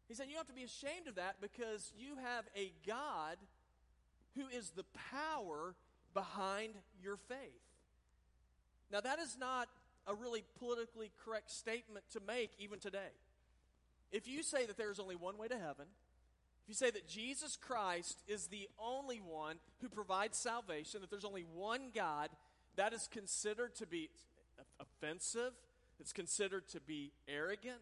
He 0.09 0.15
said, 0.15 0.25
You 0.27 0.33
don't 0.33 0.47
have 0.47 0.47
to 0.47 0.53
be 0.53 0.63
ashamed 0.63 1.07
of 1.07 1.15
that 1.15 1.35
because 1.39 1.93
you 1.97 2.15
have 2.21 2.45
a 2.57 2.73
God 2.85 3.37
who 4.35 4.47
is 4.47 4.71
the 4.71 4.85
power 5.11 5.75
behind 6.13 6.73
your 7.01 7.15
faith. 7.15 7.37
Now, 8.91 9.01
that 9.01 9.19
is 9.19 9.37
not 9.39 9.69
a 10.07 10.15
really 10.15 10.43
politically 10.57 11.11
correct 11.23 11.51
statement 11.51 12.05
to 12.13 12.19
make 12.25 12.49
even 12.57 12.79
today. 12.79 13.13
If 14.11 14.27
you 14.27 14.41
say 14.41 14.65
that 14.65 14.77
there 14.77 14.89
is 14.89 14.99
only 14.99 15.15
one 15.15 15.37
way 15.37 15.47
to 15.47 15.57
heaven, 15.57 15.85
if 16.63 16.69
you 16.69 16.73
say 16.73 16.89
that 16.89 17.07
Jesus 17.07 17.55
Christ 17.55 18.17
is 18.27 18.47
the 18.47 18.67
only 18.79 19.17
one 19.17 19.57
who 19.81 19.89
provides 19.89 20.39
salvation, 20.39 21.01
that 21.01 21.11
there's 21.11 21.25
only 21.25 21.45
one 21.53 21.91
God, 21.93 22.29
that 22.75 22.93
is 22.93 23.07
considered 23.11 23.75
to 23.75 23.85
be 23.85 24.09
offensive, 24.79 25.53
it's 25.99 26.13
considered 26.13 26.67
to 26.69 26.79
be 26.79 27.11
arrogant. 27.27 27.81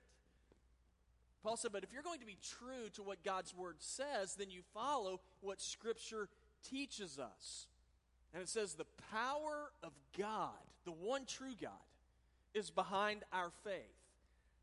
Paul 1.48 1.56
said, 1.56 1.72
but 1.72 1.86
if 1.86 1.94
you're 1.94 2.04
going 2.04 2.20
to 2.20 2.26
be 2.26 2.38
true 2.60 2.90
to 2.96 3.04
what 3.04 3.24
God's 3.24 3.56
word 3.56 3.78
says, 3.80 4.36
then 4.36 4.50
you 4.50 4.60
follow 4.74 5.22
what 5.40 5.62
Scripture 5.62 6.28
teaches 6.70 7.18
us. 7.20 7.68
And 8.34 8.44
it 8.44 8.50
says, 8.50 8.74
the 8.74 8.86
power 9.14 9.72
of 9.82 9.94
God, 10.18 10.52
the 10.84 10.92
one 10.92 11.26
true 11.26 11.54
God, 11.62 11.72
is 12.54 12.70
behind 12.70 13.24
our 13.32 13.50
faith. 13.64 13.96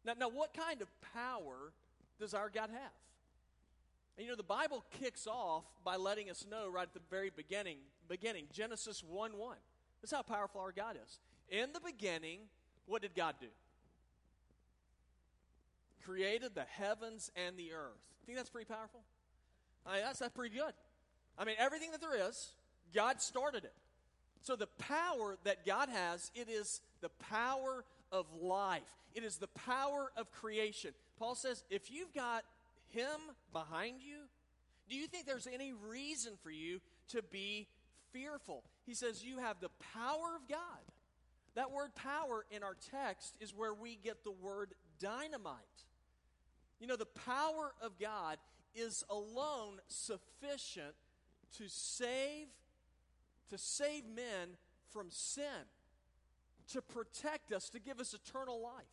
Now, 0.04 0.12
now 0.20 0.28
what 0.28 0.52
kind 0.52 0.82
of 0.82 0.88
power 1.14 1.72
does 2.20 2.34
our 2.34 2.50
God 2.50 2.68
have? 2.68 2.92
And 4.18 4.26
you 4.26 4.30
know, 4.30 4.36
the 4.36 4.42
Bible 4.42 4.84
kicks 5.00 5.26
off 5.26 5.64
by 5.86 5.96
letting 5.96 6.28
us 6.28 6.44
know 6.50 6.68
right 6.68 6.82
at 6.82 6.92
the 6.92 7.00
very 7.08 7.30
beginning, 7.34 7.78
beginning, 8.10 8.44
Genesis 8.52 9.02
1 9.02 9.38
1. 9.38 9.56
That's 10.02 10.12
how 10.12 10.20
powerful 10.20 10.60
our 10.60 10.70
God 10.70 10.98
is. 11.02 11.18
In 11.48 11.72
the 11.72 11.80
beginning, 11.80 12.40
what 12.84 13.00
did 13.00 13.14
God 13.14 13.36
do? 13.40 13.46
Created 16.04 16.54
the 16.54 16.64
heavens 16.68 17.30
and 17.34 17.56
the 17.56 17.72
earth. 17.72 18.00
Think 18.26 18.38
that's 18.38 18.50
pretty 18.50 18.72
powerful? 18.72 19.00
I 19.86 19.94
mean, 19.94 20.02
that's, 20.04 20.18
that's 20.18 20.34
pretty 20.34 20.54
good. 20.56 20.72
I 21.38 21.44
mean, 21.44 21.56
everything 21.58 21.90
that 21.92 22.00
there 22.00 22.28
is, 22.28 22.52
God 22.94 23.20
started 23.20 23.64
it. 23.64 23.72
So 24.42 24.56
the 24.56 24.68
power 24.78 25.36
that 25.44 25.64
God 25.64 25.88
has, 25.88 26.30
it 26.34 26.48
is 26.48 26.80
the 27.00 27.08
power 27.08 27.84
of 28.12 28.26
life. 28.40 28.82
It 29.14 29.24
is 29.24 29.36
the 29.36 29.48
power 29.48 30.12
of 30.16 30.30
creation. 30.30 30.92
Paul 31.18 31.34
says, 31.34 31.64
if 31.70 31.90
you've 31.90 32.12
got 32.12 32.44
him 32.88 33.20
behind 33.52 34.00
you, 34.00 34.16
do 34.88 34.96
you 34.96 35.06
think 35.06 35.26
there's 35.26 35.46
any 35.46 35.72
reason 35.72 36.34
for 36.42 36.50
you 36.50 36.80
to 37.08 37.22
be 37.22 37.66
fearful? 38.12 38.64
He 38.86 38.94
says, 38.94 39.24
you 39.24 39.38
have 39.38 39.60
the 39.60 39.70
power 39.94 40.36
of 40.36 40.48
God. 40.48 40.58
That 41.54 41.70
word 41.70 41.94
power 41.94 42.44
in 42.50 42.62
our 42.62 42.76
text 42.90 43.34
is 43.40 43.54
where 43.54 43.72
we 43.72 43.98
get 44.02 44.24
the 44.24 44.32
word 44.32 44.74
dynamite. 45.00 45.54
You 46.84 46.88
know, 46.88 46.96
the 46.96 47.06
power 47.06 47.72
of 47.80 47.98
God 47.98 48.36
is 48.74 49.04
alone 49.08 49.80
sufficient 49.88 50.94
to 51.56 51.64
save 51.66 52.48
to 53.48 53.56
save 53.56 54.04
men 54.04 54.58
from 54.90 55.06
sin, 55.08 55.64
to 56.72 56.82
protect 56.82 57.52
us, 57.52 57.70
to 57.70 57.80
give 57.80 58.00
us 58.00 58.12
eternal 58.12 58.60
life. 58.62 58.84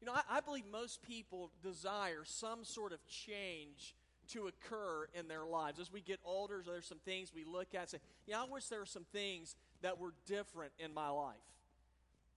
You 0.00 0.06
know, 0.06 0.12
I, 0.12 0.36
I 0.36 0.40
believe 0.40 0.62
most 0.70 1.02
people 1.02 1.50
desire 1.60 2.22
some 2.24 2.62
sort 2.62 2.92
of 2.92 3.04
change 3.08 3.96
to 4.28 4.46
occur 4.46 5.08
in 5.18 5.26
their 5.26 5.46
lives. 5.46 5.80
As 5.80 5.92
we 5.92 6.00
get 6.00 6.20
older, 6.24 6.62
there's 6.64 6.86
some 6.86 7.00
things 7.04 7.32
we 7.34 7.42
look 7.42 7.74
at 7.74 7.80
and 7.80 7.88
say, 7.88 7.98
yeah, 8.28 8.42
I 8.42 8.44
wish 8.44 8.66
there 8.66 8.78
were 8.78 8.86
some 8.86 9.06
things 9.12 9.56
that 9.82 9.98
were 9.98 10.14
different 10.24 10.70
in 10.78 10.94
my 10.94 11.08
life. 11.08 11.34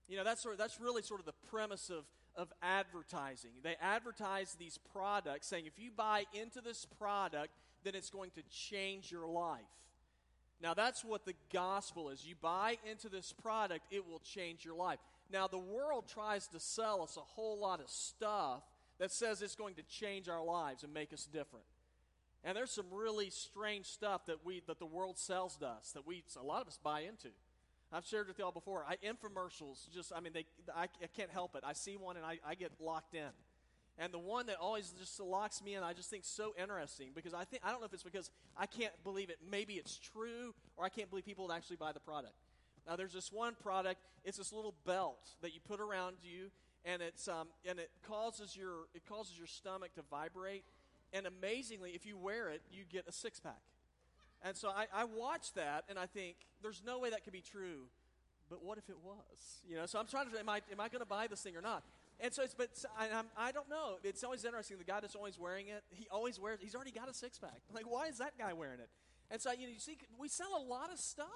You 0.08 0.16
know, 0.16 0.24
that's, 0.24 0.42
sort 0.42 0.54
of, 0.54 0.58
that's 0.58 0.80
really 0.80 1.02
sort 1.02 1.20
of 1.20 1.26
the 1.26 1.48
premise 1.50 1.88
of, 1.88 2.04
of 2.36 2.52
advertising. 2.62 3.50
They 3.62 3.76
advertise 3.80 4.54
these 4.54 4.78
products 4.92 5.46
saying 5.46 5.66
if 5.66 5.78
you 5.78 5.90
buy 5.94 6.24
into 6.32 6.60
this 6.60 6.86
product, 6.98 7.50
then 7.84 7.94
it's 7.94 8.10
going 8.10 8.30
to 8.32 8.42
change 8.50 9.10
your 9.12 9.26
life. 9.26 9.60
Now, 10.60 10.74
that's 10.74 11.04
what 11.04 11.24
the 11.24 11.34
gospel 11.52 12.10
is. 12.10 12.26
You 12.26 12.34
buy 12.40 12.78
into 12.90 13.08
this 13.08 13.32
product, 13.32 13.86
it 13.90 14.06
will 14.08 14.20
change 14.20 14.64
your 14.64 14.76
life. 14.76 14.98
Now, 15.30 15.46
the 15.46 15.58
world 15.58 16.08
tries 16.08 16.46
to 16.48 16.60
sell 16.60 17.02
us 17.02 17.16
a 17.16 17.20
whole 17.20 17.58
lot 17.58 17.80
of 17.80 17.90
stuff 17.90 18.62
that 18.98 19.12
says 19.12 19.42
it's 19.42 19.56
going 19.56 19.74
to 19.74 19.82
change 19.82 20.28
our 20.28 20.42
lives 20.42 20.84
and 20.84 20.94
make 20.94 21.12
us 21.12 21.26
different. 21.26 21.66
And 22.44 22.56
there's 22.56 22.70
some 22.70 22.86
really 22.92 23.30
strange 23.30 23.86
stuff 23.86 24.26
that 24.26 24.44
we 24.44 24.62
that 24.66 24.78
the 24.78 24.86
world 24.86 25.18
sells 25.18 25.56
to 25.56 25.66
us 25.66 25.92
that 25.92 26.06
we 26.06 26.22
a 26.38 26.42
lot 26.42 26.60
of 26.62 26.68
us 26.68 26.78
buy 26.82 27.00
into. 27.00 27.28
I've 27.94 28.04
shared 28.04 28.26
with 28.26 28.38
y'all 28.38 28.50
before. 28.50 28.84
I 28.88 28.96
infomercials 28.96 29.88
just 29.94 30.12
I 30.14 30.20
mean 30.20 30.32
they 30.32 30.46
I, 30.74 30.84
I 30.84 31.06
can't 31.16 31.30
help 31.30 31.54
it. 31.54 31.62
I 31.64 31.72
see 31.74 31.96
one 31.96 32.16
and 32.16 32.26
I, 32.26 32.38
I 32.46 32.54
get 32.54 32.72
locked 32.80 33.14
in. 33.14 33.30
And 33.96 34.12
the 34.12 34.18
one 34.18 34.46
that 34.46 34.56
always 34.60 34.92
just 34.98 35.20
locks 35.20 35.62
me 35.62 35.76
in, 35.76 35.84
I 35.84 35.92
just 35.92 36.10
think 36.10 36.24
so 36.24 36.52
interesting 36.60 37.10
because 37.14 37.32
I 37.32 37.44
think 37.44 37.62
I 37.64 37.70
don't 37.70 37.80
know 37.80 37.86
if 37.86 37.94
it's 37.94 38.02
because 38.02 38.30
I 38.56 38.66
can't 38.66 38.92
believe 39.04 39.30
it. 39.30 39.38
Maybe 39.48 39.74
it's 39.74 39.96
true, 39.98 40.52
or 40.76 40.84
I 40.84 40.88
can't 40.88 41.08
believe 41.08 41.24
people 41.24 41.46
would 41.46 41.54
actually 41.54 41.76
buy 41.76 41.92
the 41.92 42.00
product. 42.00 42.34
Now, 42.88 42.96
there's 42.96 43.12
this 43.12 43.32
one 43.32 43.54
product. 43.62 44.00
It's 44.24 44.38
this 44.38 44.52
little 44.52 44.74
belt 44.84 45.30
that 45.42 45.54
you 45.54 45.60
put 45.60 45.80
around 45.80 46.16
you, 46.22 46.50
and 46.84 47.00
it's 47.00 47.28
um, 47.28 47.48
and 47.64 47.78
it 47.78 47.90
causes 48.06 48.56
your 48.56 48.88
it 48.94 49.06
causes 49.08 49.38
your 49.38 49.46
stomach 49.46 49.94
to 49.94 50.02
vibrate. 50.10 50.64
And 51.12 51.26
amazingly, 51.26 51.92
if 51.92 52.04
you 52.04 52.16
wear 52.16 52.50
it, 52.50 52.62
you 52.72 52.82
get 52.90 53.06
a 53.06 53.12
six 53.12 53.38
pack. 53.38 53.60
And 54.44 54.54
so 54.56 54.68
I, 54.68 54.86
I 54.94 55.04
watch 55.04 55.54
that, 55.54 55.84
and 55.88 55.98
I 55.98 56.04
think 56.04 56.36
there's 56.62 56.82
no 56.84 56.98
way 56.98 57.10
that 57.10 57.24
could 57.24 57.32
be 57.32 57.40
true. 57.40 57.88
But 58.50 58.62
what 58.62 58.76
if 58.76 58.90
it 58.90 58.98
was? 59.02 59.62
You 59.66 59.76
know, 59.76 59.86
so 59.86 59.98
I'm 59.98 60.06
trying 60.06 60.30
to. 60.30 60.38
Am 60.38 60.48
I 60.50 60.60
am 60.70 60.80
I 60.80 60.88
going 60.88 61.00
to 61.00 61.06
buy 61.06 61.26
this 61.26 61.40
thing 61.40 61.56
or 61.56 61.62
not? 61.62 61.82
And 62.20 62.32
so 62.32 62.42
it's, 62.42 62.54
but 62.54 62.68
I, 62.96 63.08
I 63.36 63.50
do 63.50 63.58
not 63.58 63.70
know. 63.70 63.96
It's 64.04 64.22
always 64.22 64.44
interesting. 64.44 64.78
The 64.78 64.84
guy 64.84 65.00
that's 65.00 65.16
always 65.16 65.38
wearing 65.38 65.68
it, 65.68 65.82
he 65.90 66.06
always 66.10 66.38
wears. 66.38 66.60
He's 66.60 66.74
already 66.74 66.92
got 66.92 67.08
a 67.08 67.14
six 67.14 67.38
pack. 67.38 67.60
Like, 67.74 67.90
why 67.90 68.06
is 68.06 68.18
that 68.18 68.38
guy 68.38 68.52
wearing 68.52 68.80
it? 68.80 68.88
And 69.30 69.40
so 69.40 69.50
you 69.50 69.66
know, 69.66 69.72
you 69.72 69.80
see, 69.80 69.96
we 70.18 70.28
sell 70.28 70.50
a 70.56 70.62
lot 70.62 70.92
of 70.92 70.98
stuff, 70.98 71.26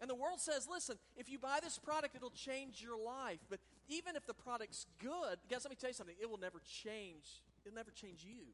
and 0.00 0.10
the 0.10 0.14
world 0.16 0.40
says, 0.40 0.66
listen, 0.70 0.96
if 1.16 1.30
you 1.30 1.38
buy 1.38 1.60
this 1.62 1.78
product, 1.78 2.16
it'll 2.16 2.30
change 2.30 2.82
your 2.82 2.98
life. 3.00 3.38
But 3.48 3.60
even 3.88 4.16
if 4.16 4.26
the 4.26 4.34
product's 4.34 4.86
good, 4.98 5.38
guys, 5.48 5.64
let 5.64 5.70
me 5.70 5.76
tell 5.80 5.90
you 5.90 5.94
something. 5.94 6.16
It 6.20 6.28
will 6.28 6.40
never 6.40 6.60
change. 6.82 7.42
It'll 7.64 7.76
never 7.76 7.92
change 7.92 8.24
you. 8.24 8.50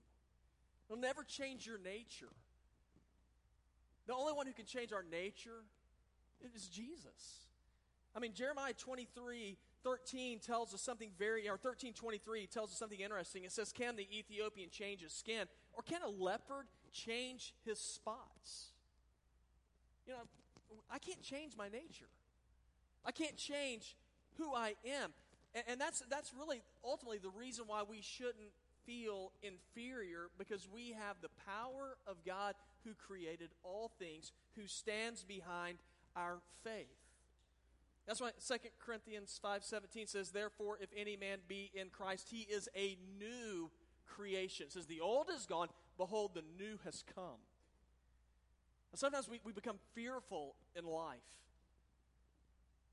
It'll 0.88 1.00
never 1.00 1.24
change 1.24 1.66
your 1.66 1.78
nature. 1.78 2.28
The 4.10 4.16
only 4.16 4.32
one 4.32 4.48
who 4.48 4.52
can 4.52 4.66
change 4.66 4.92
our 4.92 5.04
nature 5.08 5.62
is 6.52 6.66
Jesus. 6.66 7.46
I 8.12 8.18
mean, 8.18 8.32
Jeremiah 8.34 8.72
23 8.72 9.56
13 9.84 10.40
tells 10.40 10.74
us 10.74 10.82
something 10.82 11.10
very, 11.16 11.46
or 11.46 11.52
1323 11.52 12.48
tells 12.48 12.72
us 12.72 12.76
something 12.76 12.98
interesting. 12.98 13.44
It 13.44 13.52
says, 13.52 13.72
Can 13.72 13.94
the 13.94 14.08
Ethiopian 14.12 14.68
change 14.68 15.02
his 15.02 15.12
skin? 15.12 15.46
Or 15.74 15.84
can 15.84 16.02
a 16.02 16.08
leopard 16.08 16.66
change 16.92 17.54
his 17.64 17.78
spots? 17.78 18.72
You 20.08 20.14
know, 20.14 20.18
I 20.90 20.98
can't 20.98 21.22
change 21.22 21.52
my 21.56 21.68
nature. 21.68 22.10
I 23.06 23.12
can't 23.12 23.36
change 23.36 23.94
who 24.38 24.52
I 24.52 24.74
am. 24.84 25.12
And, 25.54 25.64
and 25.68 25.80
that's, 25.80 26.02
that's 26.10 26.32
really 26.36 26.62
ultimately 26.84 27.18
the 27.18 27.30
reason 27.30 27.66
why 27.68 27.84
we 27.88 28.00
shouldn't 28.02 28.50
feel 28.84 29.30
inferior 29.44 30.30
because 30.36 30.66
we 30.68 30.96
have 30.98 31.14
the 31.22 31.30
power 31.46 31.96
of 32.08 32.16
God 32.26 32.56
who 32.84 32.94
created 32.94 33.50
all 33.62 33.90
things, 33.98 34.32
who 34.56 34.66
stands 34.66 35.24
behind 35.24 35.78
our 36.16 36.40
faith. 36.64 36.86
That's 38.06 38.20
why 38.20 38.32
2 38.40 38.78
Corinthians 38.78 39.38
5:17 39.38 40.06
says, 40.06 40.32
"Therefore 40.32 40.78
if 40.78 40.92
any 40.94 41.16
man 41.16 41.42
be 41.46 41.70
in 41.74 41.90
Christ, 41.90 42.30
he 42.30 42.42
is 42.42 42.68
a 42.74 42.96
new 42.96 43.70
creation." 44.06 44.66
It 44.66 44.72
says, 44.72 44.86
"The 44.86 45.00
old 45.00 45.30
is 45.30 45.46
gone, 45.46 45.68
behold 45.96 46.34
the 46.34 46.42
new 46.42 46.78
has 46.78 47.02
come." 47.02 47.40
And 48.90 48.98
sometimes 48.98 49.28
we, 49.28 49.40
we 49.44 49.52
become 49.52 49.78
fearful 49.94 50.56
in 50.74 50.84
life. 50.84 51.20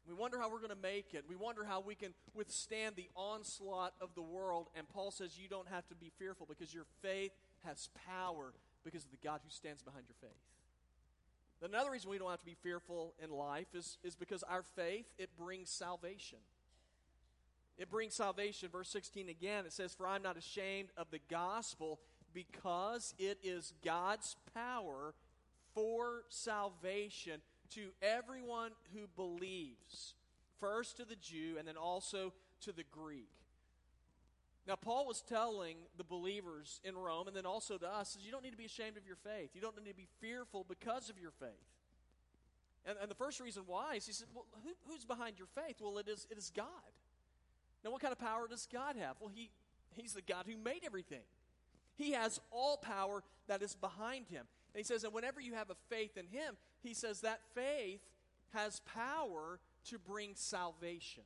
We 0.07 0.13
wonder 0.13 0.39
how 0.39 0.49
we're 0.49 0.59
going 0.59 0.69
to 0.69 0.75
make 0.75 1.13
it. 1.13 1.25
We 1.27 1.35
wonder 1.35 1.65
how 1.65 1.81
we 1.81 1.93
can 1.93 2.13
withstand 2.33 2.95
the 2.95 3.09
onslaught 3.15 3.93
of 3.99 4.15
the 4.15 4.21
world. 4.21 4.69
And 4.73 4.87
Paul 4.87 5.11
says 5.11 5.37
you 5.37 5.49
don't 5.49 5.67
have 5.67 5.85
to 5.87 5.95
be 5.95 6.11
fearful 6.17 6.45
because 6.45 6.73
your 6.73 6.85
faith 7.01 7.33
has 7.65 7.89
power 8.05 8.53
because 8.87 9.05
of 9.05 9.11
the 9.11 9.17
God 9.23 9.41
who 9.43 9.49
stands 9.49 9.83
behind 9.83 10.05
your 10.07 10.15
faith. 10.21 10.39
Another 11.61 11.91
reason 11.91 12.09
we 12.09 12.17
don't 12.17 12.29
have 12.29 12.39
to 12.39 12.45
be 12.45 12.55
fearful 12.61 13.13
in 13.21 13.31
life 13.31 13.67
is, 13.73 13.97
is 14.03 14.15
because 14.15 14.43
our 14.43 14.63
faith, 14.75 15.07
it 15.17 15.29
brings 15.37 15.69
salvation. 15.69 16.37
It 17.77 17.89
brings 17.89 18.13
salvation. 18.13 18.69
Verse 18.71 18.89
16 18.89 19.29
again, 19.29 19.65
it 19.65 19.73
says, 19.73 19.93
For 19.93 20.07
I'm 20.07 20.21
not 20.21 20.37
ashamed 20.37 20.89
of 20.97 21.07
the 21.11 21.19
gospel 21.29 21.99
because 22.33 23.13
it 23.17 23.39
is 23.43 23.73
God's 23.83 24.35
power 24.53 25.13
for 25.73 26.23
salvation 26.29 27.41
to 27.71 27.89
everyone 28.01 28.71
who 28.93 29.07
believes, 29.15 30.13
first 30.59 30.97
to 30.97 31.05
the 31.05 31.15
Jew 31.15 31.55
and 31.57 31.67
then 31.67 31.77
also 31.77 32.33
to 32.61 32.71
the 32.71 32.83
Greek. 32.91 33.29
Now, 34.67 34.75
Paul 34.75 35.07
was 35.07 35.21
telling 35.21 35.77
the 35.97 36.03
believers 36.03 36.81
in 36.83 36.97
Rome 36.97 37.27
and 37.27 37.35
then 37.35 37.45
also 37.45 37.77
to 37.77 37.87
us, 37.87 38.17
you 38.19 38.31
don't 38.31 38.43
need 38.43 38.51
to 38.51 38.57
be 38.57 38.65
ashamed 38.65 38.97
of 38.97 39.05
your 39.07 39.15
faith. 39.15 39.51
You 39.53 39.61
don't 39.61 39.81
need 39.81 39.89
to 39.89 39.95
be 39.95 40.09
fearful 40.19 40.65
because 40.67 41.09
of 41.09 41.17
your 41.17 41.31
faith. 41.31 41.49
And, 42.85 42.97
and 43.01 43.09
the 43.09 43.15
first 43.15 43.39
reason 43.39 43.63
why 43.65 43.95
is 43.95 44.05
he 44.05 44.11
said, 44.11 44.27
well, 44.35 44.45
who, 44.65 44.71
who's 44.89 45.05
behind 45.05 45.37
your 45.37 45.47
faith? 45.55 45.77
Well, 45.81 45.97
it 45.99 46.09
is, 46.09 46.27
it 46.29 46.37
is 46.37 46.51
God. 46.53 46.67
Now, 47.85 47.91
what 47.91 48.01
kind 48.01 48.11
of 48.11 48.19
power 48.19 48.47
does 48.49 48.67
God 48.71 48.97
have? 48.97 49.15
Well, 49.21 49.31
he, 49.33 49.51
he's 49.95 50.13
the 50.13 50.21
God 50.21 50.45
who 50.45 50.57
made 50.57 50.81
everything. 50.85 51.23
He 51.95 52.11
has 52.11 52.41
all 52.51 52.75
power 52.75 53.23
that 53.47 53.61
is 53.61 53.73
behind 53.73 54.27
him. 54.27 54.45
And 54.73 54.79
he 54.79 54.83
says, 54.83 55.05
and 55.05 55.13
whenever 55.13 55.39
you 55.39 55.53
have 55.53 55.69
a 55.69 55.75
faith 55.89 56.17
in 56.17 56.27
him, 56.27 56.57
he 56.83 56.93
says 56.93 57.21
that 57.21 57.39
faith 57.55 58.01
has 58.53 58.81
power 58.81 59.59
to 59.85 59.97
bring 59.97 60.31
salvation. 60.35 61.23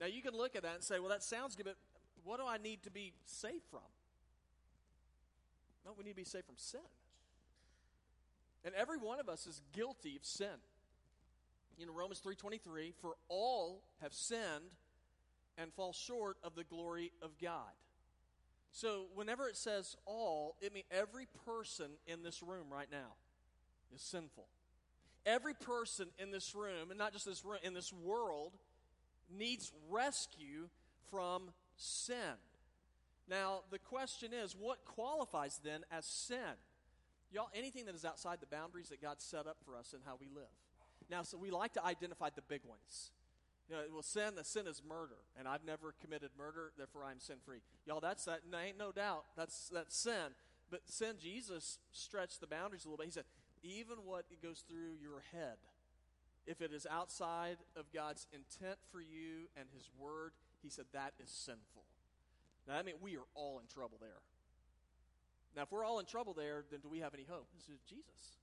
Now, 0.00 0.06
you 0.06 0.22
can 0.22 0.34
look 0.34 0.56
at 0.56 0.62
that 0.62 0.74
and 0.76 0.82
say, 0.82 0.98
well, 0.98 1.10
that 1.10 1.22
sounds 1.22 1.54
good, 1.54 1.66
but 1.66 1.76
what 2.24 2.40
do 2.40 2.46
I 2.46 2.56
need 2.58 2.82
to 2.84 2.90
be 2.90 3.12
safe 3.24 3.62
from? 3.70 3.80
No, 5.84 5.92
we 5.96 6.04
need 6.04 6.10
to 6.10 6.16
be 6.16 6.24
safe 6.24 6.44
from 6.46 6.56
sin. 6.56 6.80
And 8.64 8.74
every 8.74 8.96
one 8.96 9.20
of 9.20 9.28
us 9.28 9.46
is 9.46 9.60
guilty 9.72 10.16
of 10.16 10.24
sin. 10.24 10.58
You 11.78 11.86
know, 11.86 11.92
Romans 11.92 12.20
3:23, 12.20 12.92
for 12.92 13.16
all 13.28 13.82
have 14.00 14.14
sinned 14.14 14.70
and 15.58 15.72
fall 15.74 15.92
short 15.92 16.38
of 16.42 16.54
the 16.54 16.64
glory 16.64 17.12
of 17.20 17.38
God. 17.38 17.72
So, 18.70 19.08
whenever 19.14 19.48
it 19.48 19.56
says 19.56 19.96
all, 20.04 20.56
it 20.60 20.72
means 20.72 20.86
every 20.90 21.26
person 21.44 21.98
in 22.06 22.22
this 22.22 22.42
room 22.42 22.72
right 22.72 22.90
now 22.90 23.14
is 23.94 24.02
sinful. 24.02 24.48
Every 25.26 25.54
person 25.54 26.08
in 26.18 26.30
this 26.30 26.54
room, 26.54 26.90
and 26.90 26.98
not 26.98 27.12
just 27.12 27.24
this 27.24 27.44
room, 27.44 27.60
in 27.62 27.72
this 27.72 27.92
world, 27.92 28.58
needs 29.30 29.72
rescue 29.88 30.68
from 31.10 31.52
sin. 31.76 32.38
Now, 33.28 33.62
the 33.70 33.78
question 33.78 34.32
is 34.32 34.54
what 34.58 34.84
qualifies 34.84 35.60
then 35.62 35.80
as 35.90 36.04
sin? 36.04 36.58
Y'all, 37.32 37.48
anything 37.54 37.86
that 37.86 37.94
is 37.94 38.04
outside 38.04 38.38
the 38.40 38.46
boundaries 38.46 38.90
that 38.90 39.02
God 39.02 39.20
set 39.20 39.46
up 39.46 39.56
for 39.64 39.76
us 39.76 39.92
and 39.92 40.02
how 40.06 40.16
we 40.20 40.28
live. 40.28 40.44
Now, 41.10 41.22
so 41.22 41.36
we 41.36 41.50
like 41.50 41.72
to 41.74 41.84
identify 41.84 42.28
the 42.34 42.42
big 42.42 42.60
ones. 42.64 43.10
You 43.68 43.76
know, 43.76 43.82
well, 43.92 44.02
sin, 44.02 44.34
the 44.36 44.44
sin 44.44 44.66
is 44.66 44.82
murder, 44.86 45.16
and 45.38 45.48
I've 45.48 45.64
never 45.64 45.94
committed 46.00 46.30
murder, 46.36 46.72
therefore 46.76 47.04
I'm 47.04 47.18
sin 47.18 47.36
free. 47.44 47.60
Y'all, 47.86 48.00
that's 48.00 48.24
that, 48.26 48.40
ain't 48.54 48.78
no 48.78 48.92
doubt, 48.92 49.24
that's, 49.36 49.70
that's 49.72 49.96
sin. 49.96 50.36
But 50.70 50.82
sin, 50.86 51.16
Jesus 51.20 51.78
stretched 51.90 52.40
the 52.40 52.46
boundaries 52.46 52.84
a 52.84 52.88
little 52.88 52.98
bit. 52.98 53.06
He 53.06 53.12
said, 53.12 53.24
even 53.62 53.96
what 54.04 54.26
goes 54.42 54.62
through 54.68 54.96
your 55.00 55.22
head, 55.32 55.56
if 56.46 56.60
it 56.60 56.72
is 56.72 56.86
outside 56.90 57.56
of 57.74 57.90
God's 57.92 58.26
intent 58.32 58.78
for 58.92 59.00
you 59.00 59.48
and 59.56 59.66
His 59.74 59.88
Word, 59.98 60.32
he 60.64 60.70
said 60.70 60.86
that 60.94 61.12
is 61.22 61.28
sinful. 61.28 61.84
Now, 62.66 62.78
I 62.78 62.82
mean, 62.82 62.94
we 63.02 63.16
are 63.16 63.28
all 63.34 63.60
in 63.60 63.66
trouble 63.66 63.98
there. 64.00 64.24
Now, 65.54 65.62
if 65.62 65.70
we're 65.70 65.84
all 65.84 66.00
in 66.00 66.06
trouble 66.06 66.32
there, 66.32 66.64
then 66.70 66.80
do 66.80 66.88
we 66.88 67.00
have 67.00 67.12
any 67.12 67.26
hope? 67.28 67.46
This 67.54 67.68
is 67.68 67.82
Jesus. 67.82 68.38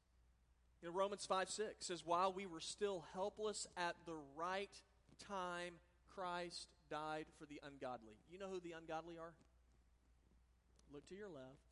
You 0.82 0.90
know, 0.90 0.94
Romans 0.94 1.26
5 1.26 1.50
6 1.50 1.86
says, 1.86 2.06
While 2.06 2.32
we 2.32 2.46
were 2.46 2.60
still 2.60 3.04
helpless 3.14 3.68
at 3.76 3.96
the 4.06 4.16
right 4.38 4.70
time, 5.28 5.74
Christ 6.16 6.68
died 6.90 7.26
for 7.40 7.46
the 7.48 7.60
ungodly. 7.66 8.14
You 8.32 8.38
know 8.38 8.50
who 8.50 8.60
the 8.60 8.74
ungodly 8.74 9.18
are? 9.18 9.34
Look 10.94 11.08
to 11.10 11.16
your 11.16 11.30
left, 11.30 11.72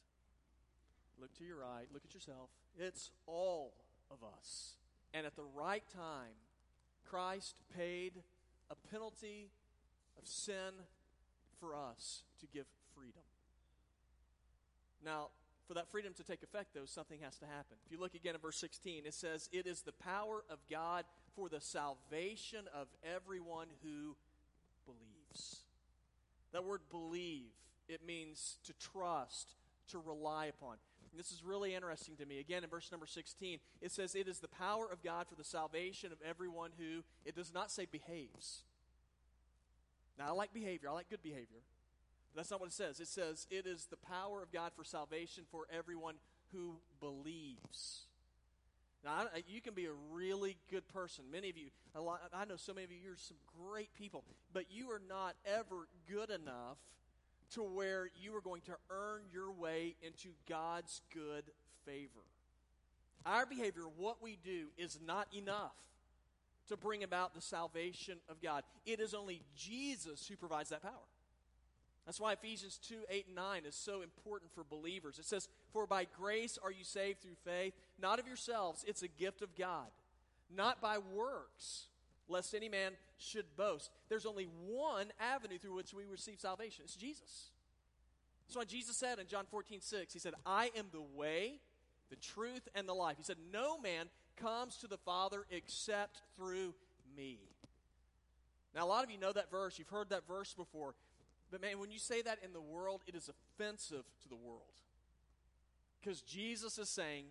look 1.19 1.37
to 1.37 1.43
your 1.43 1.57
right, 1.57 1.85
look 1.93 2.03
at 2.05 2.13
yourself. 2.13 2.49
It's 2.77 3.11
all 3.27 3.73
of 4.09 4.17
us. 4.23 4.75
And 5.13 5.25
at 5.25 5.35
the 5.35 5.43
right 5.55 5.83
time, 5.93 6.33
Christ 7.09 7.55
paid 7.75 8.13
a 8.69 8.75
penalty 8.91 9.49
of 10.21 10.27
sin 10.27 10.73
for 11.59 11.75
us 11.75 12.23
to 12.39 12.47
give 12.47 12.65
freedom. 12.95 13.21
Now, 15.03 15.29
for 15.67 15.75
that 15.75 15.91
freedom 15.91 16.13
to 16.15 16.23
take 16.23 16.41
effect, 16.41 16.73
though, 16.73 16.85
something 16.85 17.19
has 17.21 17.37
to 17.37 17.45
happen. 17.45 17.77
If 17.85 17.91
you 17.91 17.99
look 17.99 18.15
again 18.15 18.35
at 18.35 18.41
verse 18.41 18.57
16, 18.57 19.03
it 19.05 19.13
says, 19.13 19.49
It 19.51 19.67
is 19.67 19.81
the 19.81 19.91
power 19.91 20.43
of 20.49 20.57
God 20.69 21.05
for 21.35 21.47
the 21.47 21.61
salvation 21.61 22.65
of 22.73 22.87
everyone 23.03 23.67
who 23.83 24.15
believes. 24.85 25.57
That 26.53 26.65
word 26.65 26.81
believe, 26.89 27.51
it 27.87 28.05
means 28.05 28.57
to 28.65 28.73
trust, 28.73 29.53
to 29.89 29.99
rely 29.99 30.47
upon. 30.47 30.77
And 31.11 31.19
this 31.19 31.31
is 31.31 31.43
really 31.43 31.75
interesting 31.75 32.15
to 32.17 32.25
me. 32.25 32.39
Again, 32.39 32.63
in 32.63 32.69
verse 32.69 32.91
number 32.91 33.05
16, 33.05 33.59
it 33.81 33.91
says, 33.91 34.15
It 34.15 34.27
is 34.27 34.39
the 34.39 34.47
power 34.47 34.87
of 34.91 35.03
God 35.03 35.27
for 35.27 35.35
the 35.35 35.43
salvation 35.43 36.11
of 36.11 36.17
everyone 36.27 36.71
who, 36.77 37.03
it 37.25 37.35
does 37.35 37.53
not 37.53 37.71
say 37.71 37.85
behaves. 37.85 38.63
Now, 40.19 40.27
I 40.27 40.31
like 40.31 40.53
behavior, 40.53 40.89
I 40.89 40.93
like 40.93 41.09
good 41.09 41.23
behavior. 41.23 41.63
But 42.33 42.41
that's 42.41 42.51
not 42.51 42.59
what 42.59 42.67
it 42.67 42.73
says. 42.73 42.99
It 42.99 43.07
says, 43.07 43.47
It 43.49 43.65
is 43.65 43.85
the 43.85 43.97
power 43.97 44.43
of 44.43 44.51
God 44.51 44.73
for 44.75 44.83
salvation 44.83 45.45
for 45.49 45.65
everyone 45.75 46.15
who 46.51 46.75
believes. 46.99 48.05
Now, 49.03 49.27
I, 49.33 49.43
you 49.47 49.61
can 49.61 49.73
be 49.73 49.85
a 49.85 49.93
really 50.11 50.57
good 50.69 50.87
person. 50.89 51.23
Many 51.31 51.49
of 51.49 51.57
you, 51.57 51.69
lot, 51.95 52.19
I 52.33 52.43
know 52.43 52.57
so 52.57 52.73
many 52.73 52.83
of 52.83 52.91
you, 52.91 52.97
you're 53.01 53.15
some 53.17 53.37
great 53.65 53.93
people, 53.93 54.25
but 54.51 54.65
you 54.69 54.91
are 54.91 55.01
not 55.07 55.35
ever 55.45 55.87
good 56.07 56.29
enough 56.29 56.77
to 57.53 57.63
where 57.63 58.09
you 58.21 58.35
are 58.35 58.41
going 58.41 58.61
to 58.63 58.73
earn 58.89 59.21
your 59.31 59.51
way 59.51 59.95
into 60.01 60.29
God's 60.47 61.01
good 61.13 61.45
favor. 61.85 62.25
Our 63.25 63.45
behavior, 63.45 63.83
what 63.97 64.21
we 64.21 64.37
do, 64.43 64.67
is 64.77 64.99
not 65.03 65.27
enough 65.33 65.75
to 66.69 66.77
bring 66.77 67.03
about 67.03 67.35
the 67.35 67.41
salvation 67.41 68.17
of 68.29 68.41
God. 68.41 68.63
It 68.85 68.99
is 68.99 69.13
only 69.13 69.41
Jesus 69.55 70.27
who 70.27 70.35
provides 70.35 70.69
that 70.69 70.81
power. 70.81 70.93
That's 72.05 72.19
why 72.19 72.33
Ephesians 72.33 72.79
2 72.87 72.95
8 73.07 73.27
and 73.27 73.35
9 73.35 73.65
is 73.67 73.75
so 73.75 74.01
important 74.01 74.51
for 74.51 74.63
believers. 74.63 75.19
It 75.19 75.25
says, 75.25 75.47
For 75.71 75.85
by 75.85 76.07
grace 76.17 76.57
are 76.63 76.71
you 76.71 76.83
saved 76.83 77.21
through 77.21 77.35
faith, 77.45 77.73
not 78.01 78.17
of 78.17 78.25
yourselves, 78.25 78.83
it's 78.87 79.03
a 79.03 79.07
gift 79.07 79.43
of 79.43 79.55
God, 79.55 79.87
not 80.55 80.81
by 80.81 80.97
works, 80.97 81.87
lest 82.27 82.55
any 82.55 82.69
man 82.69 82.93
should 83.19 83.45
boast. 83.55 83.91
There's 84.07 84.25
only 84.25 84.47
one 84.65 85.07
avenue 85.19 85.59
through 85.59 85.75
which 85.75 85.93
we 85.93 86.05
receive 86.05 86.39
salvation 86.39 86.83
it's 86.85 86.95
Jesus. 86.95 87.51
That's 88.47 88.57
why 88.57 88.65
Jesus 88.65 88.97
said 88.97 89.19
in 89.19 89.27
John 89.27 89.45
14 89.51 89.79
6, 89.79 90.11
He 90.11 90.17
said, 90.17 90.33
I 90.47 90.71
am 90.75 90.87
the 90.91 91.03
way, 91.15 91.59
the 92.09 92.15
truth, 92.15 92.67
and 92.73 92.89
the 92.89 92.93
life. 92.93 93.17
He 93.17 93.23
said, 93.23 93.37
No 93.53 93.77
man 93.77 94.07
comes 94.41 94.77
to 94.77 94.87
the 94.87 94.97
Father 94.97 95.45
except 95.49 96.21
through 96.35 96.73
me. 97.15 97.39
Now, 98.75 98.85
a 98.85 98.87
lot 98.87 99.03
of 99.03 99.11
you 99.11 99.17
know 99.17 99.31
that 99.31 99.49
verse. 99.49 99.79
You've 99.79 99.89
heard 99.89 100.09
that 100.09 100.27
verse 100.27 100.53
before. 100.53 100.93
But 101.51 101.61
man, 101.61 101.79
when 101.79 101.91
you 101.91 101.99
say 101.99 102.21
that 102.21 102.39
in 102.43 102.53
the 102.53 102.61
world, 102.61 103.01
it 103.07 103.15
is 103.15 103.29
offensive 103.29 104.03
to 104.21 104.29
the 104.29 104.35
world. 104.35 104.61
Because 105.99 106.21
Jesus 106.21 106.77
is 106.77 106.89
saying, 106.89 107.25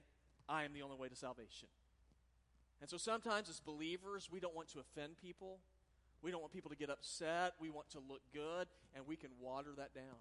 I 0.48 0.64
am 0.64 0.72
the 0.72 0.82
only 0.82 0.96
way 0.96 1.08
to 1.08 1.14
salvation. 1.14 1.68
And 2.80 2.90
so 2.90 2.96
sometimes 2.96 3.48
as 3.48 3.60
believers, 3.60 4.28
we 4.30 4.40
don't 4.40 4.54
want 4.54 4.68
to 4.72 4.80
offend 4.80 5.16
people. 5.20 5.58
We 6.22 6.30
don't 6.30 6.40
want 6.40 6.52
people 6.52 6.70
to 6.70 6.76
get 6.76 6.90
upset. 6.90 7.54
We 7.60 7.70
want 7.70 7.90
to 7.90 7.98
look 8.08 8.20
good, 8.32 8.66
and 8.94 9.06
we 9.06 9.16
can 9.16 9.30
water 9.40 9.70
that 9.76 9.94
down. 9.94 10.18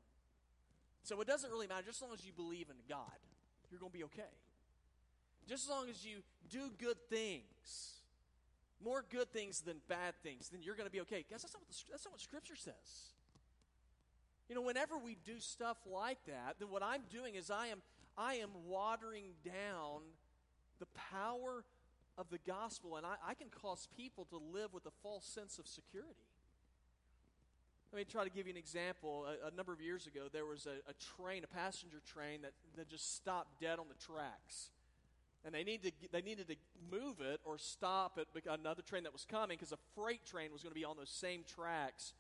So 1.04 1.20
it 1.22 1.28
doesn't 1.28 1.50
really 1.50 1.68
matter. 1.68 1.84
Just 1.86 2.00
as 2.00 2.02
long 2.04 2.14
as 2.14 2.26
you 2.26 2.34
believe 2.34 2.68
in 2.70 2.76
God, 2.88 3.18
you're 3.72 3.80
going 3.80 3.92
to 3.92 3.98
be 3.98 4.04
okay. 4.06 4.34
Just 5.48 5.66
as 5.66 5.70
long 5.70 5.90
as 5.90 6.06
you 6.06 6.18
do 6.50 6.72
good 6.78 6.98
things, 7.10 7.94
more 8.84 9.04
good 9.10 9.32
things 9.32 9.62
than 9.62 9.78
bad 9.88 10.14
things, 10.22 10.50
then 10.50 10.62
you're 10.62 10.76
going 10.76 10.88
to 10.88 10.92
be 10.92 11.02
okay. 11.02 11.26
Guys, 11.30 11.42
that's 11.42 11.54
not 11.54 11.62
what, 11.62 11.70
the, 11.70 11.84
that's 11.90 12.06
not 12.06 12.14
what 12.14 12.22
Scripture 12.22 12.56
says. 12.56 13.14
You 14.50 14.56
know, 14.56 14.62
whenever 14.62 14.98
we 14.98 15.18
do 15.26 15.40
stuff 15.40 15.78
like 15.86 16.20
that, 16.28 16.56
then 16.60 16.70
what 16.70 16.84
I'm 16.84 17.02
doing 17.10 17.36
is 17.36 17.50
I 17.50 17.68
am 17.68 17.82
I 18.18 18.36
am 18.36 18.50
watering 18.68 19.26
down 19.46 20.02
the 20.80 20.88
power 21.12 21.64
of 22.18 22.30
the 22.30 22.40
gospel, 22.40 22.96
and 22.96 23.06
I, 23.06 23.16
I 23.28 23.34
can 23.36 23.48
cause 23.50 23.88
people 23.96 24.26
to 24.32 24.38
live 24.38 24.74
with 24.74 24.86
a 24.88 24.92
false 25.04 25.26
sense 25.26 25.60
of 25.60 25.68
security. 25.68 26.16
Let 27.92 28.00
me 28.00 28.06
try 28.06 28.24
to 28.24 28.30
give 28.30 28.48
you 28.48 28.54
an 28.54 28.58
example. 28.58 29.26
A, 29.26 29.48
a 29.48 29.52
number 29.56 29.72
of 29.72 29.82
years 29.82 30.08
ago, 30.08 30.28
there 30.32 30.46
was 30.46 30.66
a, 30.66 30.90
a, 30.90 30.94
train, 31.16 31.44
a 31.44 31.48
passenger 31.48 32.02
train, 32.06 32.42
that, 32.42 32.54
that 32.76 32.90
just 32.90 33.16
stopped 33.16 33.62
dead 33.62 33.80
on 33.80 33.86
the 33.88 33.96
tracks. 34.04 34.72
And 35.46 35.54
they, 35.56 35.64
need 35.64 35.84
to, 35.84 35.92
they 36.12 36.22
needed 36.22 36.48
to 36.50 36.56
move 36.92 37.22
it 37.22 37.40
or 37.46 37.58
stop 37.58 38.18
it, 38.18 38.28
another 38.50 38.82
train 38.82 39.04
that 39.04 39.14
was 39.14 39.26
coming, 39.26 39.58
because 39.58 39.72
a 39.72 39.78
freight 39.96 40.26
train 40.26 40.52
was 40.52 40.62
going 40.62 40.74
to 40.74 40.80
be 40.80 40.86
on 40.86 40.98
those 40.98 41.10
same 41.10 41.44
tracks 41.48 42.14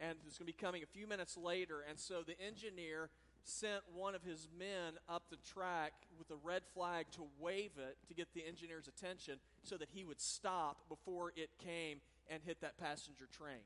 and 0.00 0.18
it's 0.26 0.38
going 0.38 0.46
to 0.46 0.52
be 0.52 0.64
coming 0.64 0.82
a 0.82 0.86
few 0.86 1.06
minutes 1.06 1.36
later. 1.36 1.84
And 1.88 1.98
so 1.98 2.22
the 2.26 2.38
engineer 2.40 3.10
sent 3.44 3.82
one 3.94 4.14
of 4.14 4.22
his 4.22 4.48
men 4.58 4.94
up 5.08 5.24
the 5.30 5.36
track 5.36 5.92
with 6.18 6.30
a 6.30 6.36
red 6.42 6.62
flag 6.74 7.06
to 7.12 7.22
wave 7.38 7.72
it 7.78 7.96
to 8.08 8.14
get 8.14 8.28
the 8.34 8.44
engineer's 8.46 8.88
attention 8.88 9.38
so 9.62 9.76
that 9.76 9.88
he 9.94 10.04
would 10.04 10.20
stop 10.20 10.88
before 10.88 11.32
it 11.36 11.50
came 11.62 11.98
and 12.28 12.42
hit 12.44 12.60
that 12.60 12.76
passenger 12.76 13.26
train. 13.36 13.62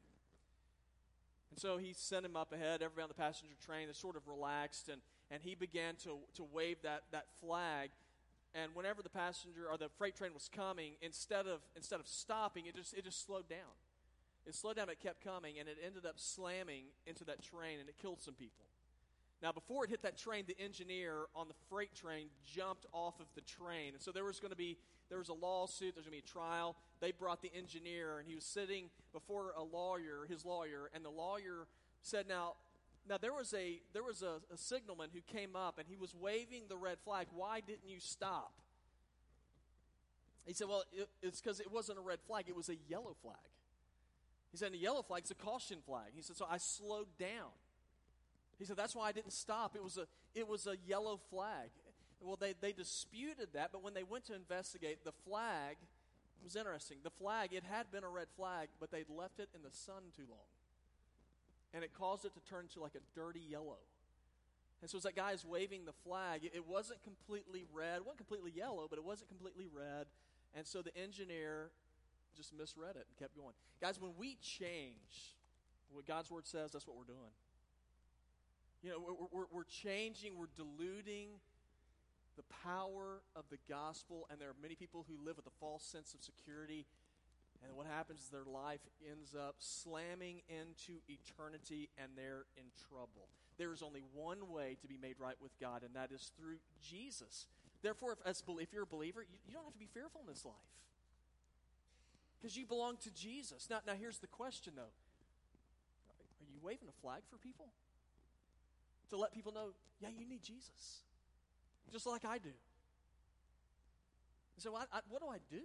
And 1.50 1.58
so 1.58 1.78
he 1.78 1.94
sent 1.94 2.24
him 2.24 2.36
up 2.36 2.52
ahead. 2.52 2.82
Everybody 2.82 3.02
on 3.02 3.08
the 3.08 3.14
passenger 3.14 3.56
train 3.64 3.88
is 3.88 3.96
sort 3.96 4.16
of 4.16 4.28
relaxed, 4.28 4.88
and, 4.88 5.00
and 5.30 5.42
he 5.42 5.54
began 5.54 5.96
to, 6.04 6.18
to 6.36 6.44
wave 6.52 6.76
that, 6.82 7.04
that 7.10 7.26
flag. 7.40 7.90
And 8.54 8.74
whenever 8.74 9.02
the 9.02 9.10
passenger 9.10 9.66
or 9.70 9.78
the 9.78 9.88
freight 9.88 10.16
train 10.16 10.34
was 10.34 10.50
coming, 10.54 10.94
instead 11.02 11.46
of, 11.46 11.60
instead 11.76 12.00
of 12.00 12.08
stopping, 12.08 12.66
it 12.66 12.74
just, 12.74 12.94
it 12.94 13.04
just 13.04 13.24
slowed 13.24 13.48
down. 13.48 13.78
It 14.46 14.54
slowed 14.54 14.76
down, 14.76 14.88
it 14.88 14.98
kept 15.00 15.22
coming, 15.22 15.58
and 15.58 15.68
it 15.68 15.78
ended 15.84 16.06
up 16.06 16.14
slamming 16.16 16.84
into 17.06 17.24
that 17.24 17.42
train, 17.42 17.78
and 17.78 17.88
it 17.88 17.96
killed 18.00 18.20
some 18.20 18.34
people. 18.34 18.64
Now, 19.42 19.52
before 19.52 19.84
it 19.84 19.90
hit 19.90 20.02
that 20.02 20.18
train, 20.18 20.44
the 20.46 20.58
engineer 20.62 21.26
on 21.34 21.48
the 21.48 21.54
freight 21.70 21.94
train 21.94 22.26
jumped 22.44 22.86
off 22.92 23.20
of 23.20 23.26
the 23.34 23.40
train. 23.40 23.94
And 23.94 24.02
so 24.02 24.12
there 24.12 24.24
was 24.24 24.38
going 24.38 24.50
to 24.50 24.56
be 24.56 24.76
there 25.08 25.18
was 25.18 25.28
a 25.28 25.34
lawsuit, 25.34 25.94
there's 25.94 26.06
going 26.06 26.20
to 26.20 26.24
be 26.24 26.30
a 26.30 26.32
trial. 26.32 26.76
They 27.00 27.10
brought 27.10 27.42
the 27.42 27.50
engineer, 27.56 28.18
and 28.18 28.28
he 28.28 28.34
was 28.34 28.44
sitting 28.44 28.90
before 29.12 29.52
a 29.56 29.62
lawyer, 29.62 30.26
his 30.28 30.44
lawyer, 30.44 30.90
and 30.94 31.04
the 31.04 31.10
lawyer 31.10 31.66
said, 32.02 32.28
"Now, 32.28 32.54
now 33.08 33.18
there 33.18 33.32
was 33.32 33.54
a 33.54 33.80
there 33.92 34.02
was 34.02 34.22
a, 34.22 34.40
a 34.52 34.56
signalman 34.56 35.10
who 35.12 35.20
came 35.20 35.56
up, 35.56 35.78
and 35.78 35.88
he 35.88 35.96
was 35.96 36.14
waving 36.14 36.64
the 36.68 36.76
red 36.76 36.98
flag. 37.04 37.26
Why 37.32 37.60
didn't 37.60 37.88
you 37.88 38.00
stop?" 38.00 38.52
He 40.46 40.54
said, 40.54 40.68
"Well, 40.68 40.84
it, 40.92 41.08
it's 41.22 41.40
because 41.40 41.60
it 41.60 41.70
wasn't 41.70 41.98
a 41.98 42.02
red 42.02 42.20
flag; 42.26 42.44
it 42.48 42.56
was 42.56 42.68
a 42.68 42.76
yellow 42.88 43.16
flag." 43.22 43.36
He 44.50 44.56
said, 44.56 44.72
the 44.72 44.78
yellow 44.78 45.02
flag's 45.02 45.30
a 45.30 45.34
caution 45.34 45.78
flag. 45.86 46.10
He 46.14 46.22
said, 46.22 46.36
so 46.36 46.46
I 46.50 46.58
slowed 46.58 47.16
down. 47.18 47.54
He 48.58 48.64
said, 48.64 48.76
that's 48.76 48.96
why 48.96 49.08
I 49.08 49.12
didn't 49.12 49.32
stop. 49.32 49.76
It 49.76 49.82
was 49.82 49.96
a, 49.96 50.06
it 50.34 50.46
was 50.46 50.66
a 50.66 50.76
yellow 50.86 51.20
flag. 51.30 51.70
Well, 52.20 52.36
they, 52.36 52.54
they 52.60 52.72
disputed 52.72 53.48
that, 53.54 53.70
but 53.72 53.82
when 53.82 53.94
they 53.94 54.02
went 54.02 54.26
to 54.26 54.34
investigate, 54.34 55.04
the 55.04 55.12
flag 55.24 55.76
was 56.42 56.56
interesting. 56.56 56.98
The 57.02 57.10
flag, 57.10 57.52
it 57.52 57.64
had 57.64 57.90
been 57.90 58.04
a 58.04 58.08
red 58.08 58.26
flag, 58.36 58.68
but 58.78 58.90
they'd 58.90 59.08
left 59.08 59.38
it 59.38 59.48
in 59.54 59.62
the 59.62 59.70
sun 59.70 60.02
too 60.14 60.24
long. 60.28 60.40
And 61.72 61.84
it 61.84 61.92
caused 61.94 62.24
it 62.24 62.34
to 62.34 62.40
turn 62.40 62.66
to 62.74 62.80
like 62.80 62.94
a 62.94 63.18
dirty 63.18 63.40
yellow. 63.40 63.78
And 64.80 64.90
so 64.90 64.96
as 64.96 65.04
that 65.04 65.14
guy 65.14 65.32
is 65.32 65.44
waving 65.44 65.84
the 65.84 65.92
flag, 65.92 66.40
it, 66.42 66.66
wasn't 66.66 67.02
completely 67.02 67.64
red. 67.72 68.00
Wasn't 68.00 68.16
completely 68.16 68.52
yellow, 68.54 68.86
but 68.88 68.98
it 68.98 69.04
wasn't 69.04 69.28
completely 69.28 69.66
red. 69.72 70.06
And 70.54 70.66
so 70.66 70.82
the 70.82 70.96
engineer 70.96 71.70
just 72.36 72.56
misread 72.56 72.96
it 72.96 73.06
and 73.06 73.16
kept 73.18 73.36
going. 73.36 73.54
Guys, 73.80 74.00
when 74.00 74.12
we 74.18 74.36
change 74.40 75.36
what 75.92 76.06
God's 76.06 76.30
word 76.30 76.46
says, 76.46 76.72
that's 76.72 76.86
what 76.86 76.96
we're 76.96 77.04
doing. 77.04 77.34
You 78.82 78.90
know, 78.90 78.96
we're, 79.06 79.28
we're, 79.30 79.46
we're 79.52 79.64
changing, 79.64 80.38
we're 80.38 80.52
diluting 80.56 81.28
the 82.36 82.42
power 82.64 83.20
of 83.36 83.44
the 83.50 83.58
gospel, 83.68 84.26
and 84.30 84.40
there 84.40 84.48
are 84.48 84.56
many 84.62 84.74
people 84.74 85.04
who 85.06 85.22
live 85.26 85.36
with 85.36 85.46
a 85.46 85.56
false 85.60 85.84
sense 85.84 86.14
of 86.14 86.22
security. 86.22 86.86
And 87.64 87.76
what 87.76 87.86
happens 87.86 88.20
is 88.20 88.28
their 88.28 88.44
life 88.44 88.80
ends 89.10 89.34
up 89.34 89.56
slamming 89.58 90.40
into 90.48 91.00
eternity 91.08 91.90
and 91.98 92.12
they're 92.16 92.46
in 92.56 92.64
trouble. 92.88 93.28
There 93.58 93.72
is 93.72 93.82
only 93.82 94.02
one 94.14 94.48
way 94.48 94.76
to 94.80 94.88
be 94.88 94.96
made 94.96 95.16
right 95.18 95.36
with 95.42 95.52
God, 95.60 95.82
and 95.82 95.94
that 95.94 96.10
is 96.10 96.32
through 96.38 96.56
Jesus. 96.80 97.46
Therefore, 97.82 98.12
if, 98.12 98.18
as, 98.24 98.42
if 98.58 98.72
you're 98.72 98.84
a 98.84 98.86
believer, 98.86 99.20
you, 99.22 99.38
you 99.46 99.52
don't 99.52 99.64
have 99.64 99.74
to 99.74 99.78
be 99.78 99.88
fearful 99.92 100.22
in 100.22 100.32
this 100.32 100.46
life 100.46 100.54
because 102.40 102.56
you 102.56 102.64
belong 102.64 102.96
to 103.04 103.10
Jesus. 103.12 103.68
Now, 103.68 103.80
now 103.86 103.92
here's 104.00 104.18
the 104.18 104.26
question, 104.26 104.72
though: 104.76 104.92
Are 106.40 106.48
you 106.48 106.58
waving 106.62 106.88
a 106.88 107.00
flag 107.02 107.20
for 107.28 107.36
people? 107.36 107.66
to 109.10 109.16
let 109.16 109.34
people 109.34 109.52
know, 109.52 109.74
yeah, 110.00 110.08
you 110.16 110.26
need 110.26 110.42
Jesus, 110.42 111.02
just 111.92 112.06
like 112.06 112.24
I 112.24 112.38
do. 112.38 112.50
So, 114.56 114.74
I, 114.76 114.82
I, 114.92 115.00
what 115.08 115.20
do 115.20 115.28
I 115.28 115.38
do? 115.50 115.62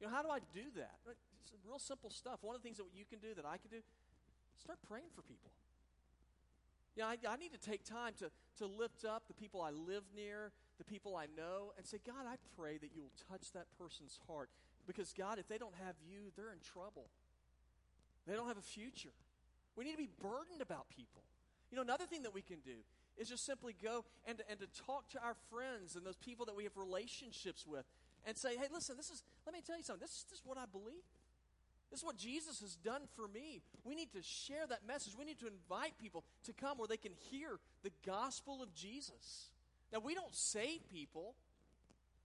You 0.00 0.06
know, 0.06 0.12
how 0.12 0.22
do 0.22 0.30
I 0.30 0.38
do 0.54 0.62
that? 0.76 0.98
It's 1.06 1.52
real 1.66 1.78
simple 1.78 2.10
stuff. 2.10 2.38
One 2.42 2.54
of 2.54 2.62
the 2.62 2.66
things 2.66 2.78
that 2.78 2.86
you 2.94 3.04
can 3.04 3.18
do 3.18 3.34
that 3.34 3.44
I 3.44 3.58
can 3.58 3.70
do, 3.70 3.82
start 4.58 4.78
praying 4.88 5.10
for 5.14 5.22
people. 5.22 5.50
You 6.96 7.02
know, 7.02 7.08
I, 7.10 7.16
I 7.28 7.36
need 7.36 7.52
to 7.52 7.58
take 7.58 7.84
time 7.84 8.14
to, 8.18 8.30
to 8.58 8.66
lift 8.66 9.04
up 9.04 9.28
the 9.28 9.34
people 9.34 9.62
I 9.62 9.70
live 9.70 10.02
near, 10.14 10.50
the 10.78 10.84
people 10.84 11.14
I 11.14 11.26
know, 11.36 11.72
and 11.76 11.86
say, 11.86 11.98
God, 12.04 12.26
I 12.26 12.36
pray 12.56 12.78
that 12.78 12.90
you 12.94 13.02
will 13.02 13.14
touch 13.30 13.52
that 13.52 13.66
person's 13.78 14.18
heart. 14.26 14.50
Because, 14.86 15.12
God, 15.12 15.38
if 15.38 15.46
they 15.46 15.58
don't 15.58 15.74
have 15.84 15.94
you, 16.08 16.32
they're 16.36 16.52
in 16.52 16.58
trouble. 16.58 17.06
They 18.26 18.34
don't 18.34 18.48
have 18.48 18.58
a 18.58 18.62
future. 18.62 19.14
We 19.76 19.84
need 19.84 19.92
to 19.92 19.98
be 19.98 20.10
burdened 20.20 20.60
about 20.60 20.88
people. 20.88 21.22
You 21.70 21.76
know, 21.76 21.82
another 21.82 22.06
thing 22.06 22.22
that 22.22 22.34
we 22.34 22.42
can 22.42 22.58
do 22.64 22.82
is 23.16 23.28
just 23.28 23.44
simply 23.44 23.74
go 23.82 24.04
and, 24.26 24.42
and 24.48 24.58
to 24.60 24.66
talk 24.86 25.08
to 25.10 25.22
our 25.22 25.34
friends 25.50 25.96
and 25.96 26.06
those 26.06 26.16
people 26.16 26.46
that 26.46 26.56
we 26.56 26.64
have 26.64 26.76
relationships 26.76 27.66
with 27.66 27.84
and 28.28 28.36
say, 28.36 28.50
hey, 28.56 28.66
listen, 28.70 28.94
this 28.96 29.08
is, 29.08 29.22
let 29.46 29.54
me 29.54 29.62
tell 29.66 29.78
you 29.78 29.82
something. 29.82 30.02
This 30.02 30.18
is 30.18 30.26
just 30.28 30.42
what 30.44 30.58
I 30.58 30.64
believe. 30.70 31.02
This 31.90 32.00
is 32.00 32.04
what 32.04 32.18
Jesus 32.18 32.60
has 32.60 32.76
done 32.76 33.00
for 33.16 33.26
me. 33.26 33.62
We 33.84 33.94
need 33.94 34.12
to 34.12 34.22
share 34.22 34.66
that 34.68 34.86
message. 34.86 35.14
We 35.18 35.24
need 35.24 35.38
to 35.38 35.46
invite 35.46 35.96
people 35.98 36.24
to 36.44 36.52
come 36.52 36.76
where 36.76 36.86
they 36.86 36.98
can 36.98 37.12
hear 37.30 37.58
the 37.82 37.90
gospel 38.04 38.62
of 38.62 38.74
Jesus. 38.74 39.48
Now, 39.90 40.00
we 40.00 40.14
don't 40.14 40.34
save 40.34 40.80
people, 40.92 41.34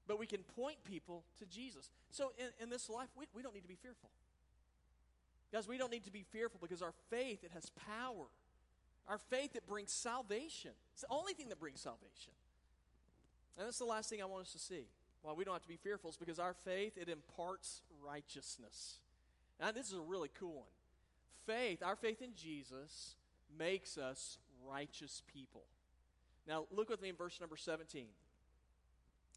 but 0.06 0.20
we 0.20 0.28
can 0.28 0.42
point 0.58 0.84
people 0.84 1.24
to 1.40 1.46
Jesus. 1.46 1.90
So, 2.12 2.34
in, 2.38 2.48
in 2.62 2.70
this 2.70 2.90
life, 2.90 3.08
we, 3.16 3.26
we 3.34 3.42
don't 3.42 3.54
need 3.54 3.62
to 3.62 3.70
be 3.70 3.80
fearful. 3.82 4.10
Guys, 5.54 5.66
we 5.66 5.78
don't 5.78 5.92
need 5.92 6.04
to 6.04 6.12
be 6.12 6.26
fearful 6.34 6.60
because 6.62 6.82
our 6.82 6.94
faith, 7.10 7.46
it 7.46 7.52
has 7.54 7.70
power. 7.70 8.26
Our 9.08 9.18
faith, 9.30 9.56
it 9.56 9.66
brings 9.66 9.94
salvation. 9.94 10.72
It's 10.92 11.04
the 11.04 11.08
only 11.10 11.34
thing 11.34 11.48
that 11.48 11.60
brings 11.62 11.80
salvation. 11.80 12.34
And 13.58 13.66
that's 13.68 13.78
the 13.78 13.86
last 13.86 14.10
thing 14.10 14.22
I 14.22 14.26
want 14.26 14.48
us 14.48 14.52
to 14.52 14.60
see. 14.60 14.88
Why 15.24 15.32
we 15.32 15.46
don't 15.46 15.54
have 15.54 15.64
to 15.64 15.68
be 15.68 15.78
fearful 15.78 16.10
is 16.10 16.18
because 16.18 16.38
our 16.38 16.54
faith, 16.66 16.98
it 16.98 17.10
imparts 17.10 17.82
righteousness. 18.06 18.98
Now, 19.60 19.72
this 19.72 19.88
is 19.88 19.94
a 19.94 20.02
really 20.02 20.30
cool 20.38 20.56
one. 20.56 20.68
Faith, 21.46 21.82
our 21.82 21.96
faith 21.96 22.22
in 22.22 22.36
Jesus, 22.36 23.16
makes 23.58 23.98
us 23.98 24.38
righteous 24.68 25.24
people. 25.34 25.64
Now, 26.48 26.66
look 26.72 26.90
with 26.90 27.02
me 27.02 27.10
in 27.10 27.16
verse 27.16 27.40
number 27.40 27.56
17. 27.56 28.06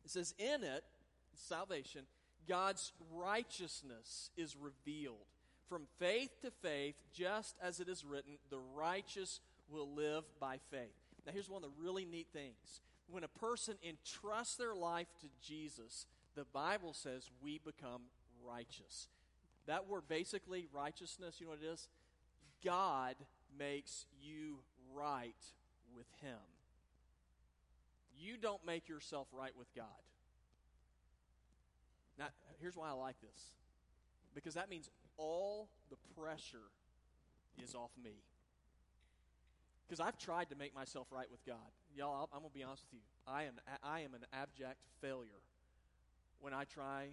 It 0.05 0.11
says, 0.11 0.35
In 0.39 0.65
it, 0.65 0.83
salvation, 1.35 2.03
God's 2.49 2.93
righteousness 3.15 4.31
is 4.37 4.57
revealed. 4.57 5.27
From 5.69 5.87
faith 5.99 6.31
to 6.43 6.51
faith, 6.51 6.97
just 7.13 7.57
as 7.63 7.81
it 7.81 7.89
is 7.89 8.05
written, 8.05 8.39
the 8.51 8.61
righteous 8.75 9.41
will 9.69 9.89
live 9.95 10.25
by 10.41 10.59
faith. 10.71 10.95
Now, 11.25 11.33
here's 11.33 11.51
one 11.51 11.63
of 11.63 11.71
the 11.71 11.83
really 11.83 12.05
neat 12.05 12.29
things. 12.33 12.81
When 13.09 13.25
a 13.25 13.29
person 13.29 13.77
entrusts 13.83 14.57
their 14.57 14.75
life 14.75 15.09
to 15.21 15.27
Jesus, 15.41 16.07
the 16.35 16.45
Bible 16.45 16.93
says 16.93 17.31
we 17.43 17.59
become 17.65 18.03
righteous. 18.45 19.09
That 19.67 19.89
word, 19.89 20.03
basically, 20.09 20.67
righteousness, 20.73 21.37
you 21.39 21.47
know 21.47 21.53
what 21.53 21.63
it 21.63 21.73
is? 21.73 21.89
God 22.65 23.17
makes 23.59 24.07
you 24.21 24.59
right 24.95 25.35
with 25.95 26.07
Him. 26.21 26.39
You 28.19 28.37
don't 28.37 28.65
make 28.65 28.89
yourself 28.89 29.29
right 29.33 29.53
with 29.57 29.73
God. 29.75 29.85
Now, 32.19 32.27
here's 32.61 32.77
why 32.77 32.89
I 32.89 32.93
like 32.93 33.21
this 33.21 33.53
because 34.35 34.55
that 34.55 34.69
means 34.69 34.91
all 35.17 35.69
the 35.91 35.97
pressure 36.21 36.69
is 37.63 37.75
off 37.75 37.91
me. 38.03 38.23
Because 39.87 40.01
I've 40.01 40.19
tried 40.19 40.51
to 40.51 40.57
make 40.57 40.75
myself 40.75 41.07
right 41.11 41.31
with 41.31 41.45
God. 41.47 41.57
Y'all, 41.97 42.29
I'm 42.33 42.41
going 42.41 42.53
to 42.53 42.59
be 42.59 42.63
honest 42.63 42.85
with 42.85 43.01
you. 43.01 43.07
I 43.27 43.45
am, 43.45 43.55
I 43.83 44.01
am 44.01 44.13
an 44.13 44.21
abject 44.33 44.85
failure 45.01 45.41
when 46.41 46.53
I 46.53 46.65
try 46.65 47.09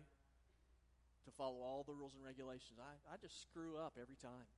to 1.23 1.31
follow 1.31 1.63
all 1.63 1.85
the 1.87 1.93
rules 1.93 2.13
and 2.15 2.23
regulations. 2.23 2.77
I, 2.79 3.13
I 3.13 3.15
just 3.15 3.41
screw 3.41 3.77
up 3.77 3.93
every 3.99 4.17
time. 4.17 4.51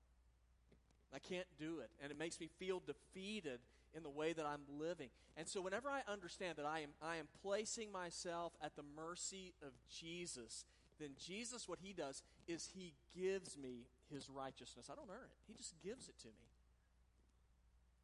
I 1.13 1.19
can't 1.19 1.45
do 1.59 1.79
it. 1.79 1.91
And 2.01 2.11
it 2.11 2.17
makes 2.17 2.39
me 2.39 2.49
feel 2.57 2.81
defeated 2.81 3.59
in 3.95 4.01
the 4.01 4.09
way 4.09 4.33
that 4.33 4.45
I'm 4.45 4.61
living. 4.79 5.09
And 5.37 5.47
so 5.47 5.61
whenever 5.61 5.89
I 5.89 6.01
understand 6.11 6.57
that 6.57 6.65
I 6.65 6.79
am, 6.79 6.89
I 7.03 7.17
am 7.17 7.27
placing 7.43 7.91
myself 7.91 8.53
at 8.63 8.75
the 8.75 8.83
mercy 8.95 9.53
of 9.61 9.73
Jesus, 9.87 10.65
then 10.99 11.11
Jesus, 11.23 11.69
what 11.69 11.79
he 11.83 11.93
does 11.93 12.23
is 12.47 12.71
he 12.75 12.93
gives 13.15 13.57
me 13.57 13.85
his 14.11 14.27
righteousness. 14.27 14.89
I 14.91 14.95
don't 14.95 15.09
earn 15.09 15.29
it. 15.29 15.37
He 15.47 15.53
just 15.53 15.75
gives 15.83 16.09
it 16.09 16.17
to 16.21 16.27
me. 16.27 16.54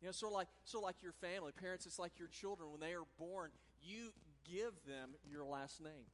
You 0.01 0.07
know, 0.07 0.11
sort 0.11 0.31
of 0.33 0.37
like 0.37 0.47
sort 0.65 0.83
of 0.83 0.87
like 0.87 1.03
your 1.03 1.13
family, 1.13 1.51
parents. 1.51 1.85
It's 1.85 1.99
like 1.99 2.17
your 2.17 2.27
children 2.27 2.71
when 2.71 2.79
they 2.79 2.93
are 2.93 3.05
born. 3.19 3.51
You 3.83 4.13
give 4.49 4.73
them 4.87 5.11
your 5.29 5.45
last 5.45 5.81
name. 5.81 6.09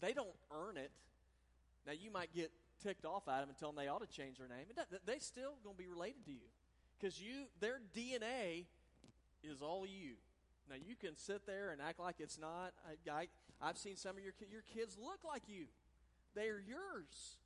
They 0.00 0.12
don't 0.12 0.28
earn 0.52 0.76
it. 0.76 0.90
Now 1.86 1.92
you 1.92 2.10
might 2.10 2.32
get 2.32 2.50
ticked 2.82 3.04
off 3.04 3.28
at 3.28 3.40
them 3.40 3.48
and 3.48 3.58
tell 3.58 3.72
them 3.72 3.76
they 3.82 3.88
ought 3.88 4.00
to 4.00 4.16
change 4.16 4.38
their 4.38 4.48
name. 4.48 4.66
They 5.04 5.18
still 5.18 5.54
going 5.64 5.76
to 5.76 5.82
be 5.82 5.88
related 5.88 6.24
to 6.26 6.32
you 6.32 6.48
because 6.98 7.20
you 7.20 7.46
their 7.60 7.80
DNA 7.96 8.66
is 9.42 9.62
all 9.62 9.86
you. 9.86 10.14
Now 10.68 10.76
you 10.76 10.94
can 10.94 11.16
sit 11.16 11.46
there 11.46 11.70
and 11.72 11.80
act 11.82 11.98
like 11.98 12.16
it's 12.20 12.38
not. 12.38 12.72
I, 12.86 13.10
I, 13.10 13.28
I've 13.60 13.78
seen 13.78 13.96
some 13.96 14.16
of 14.16 14.22
your 14.22 14.32
your 14.50 14.62
kids 14.74 14.96
look 14.98 15.20
like 15.26 15.42
you. 15.48 15.66
They 16.34 16.48
are 16.48 16.62
yours. 16.64 17.36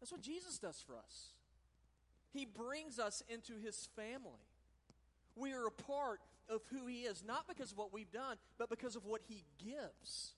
That's 0.00 0.12
what 0.12 0.22
Jesus 0.22 0.58
does 0.58 0.82
for 0.86 0.96
us. 0.96 1.32
He 2.32 2.44
brings 2.44 2.98
us 2.98 3.22
into 3.28 3.54
his 3.58 3.88
family. 3.96 4.44
We 5.34 5.52
are 5.52 5.66
a 5.66 5.70
part 5.70 6.20
of 6.48 6.62
who 6.70 6.86
he 6.86 7.02
is, 7.02 7.22
not 7.26 7.46
because 7.48 7.72
of 7.72 7.78
what 7.78 7.92
we've 7.92 8.10
done, 8.10 8.36
but 8.58 8.68
because 8.68 8.96
of 8.96 9.04
what 9.04 9.22
he 9.28 9.44
gives. 9.64 10.32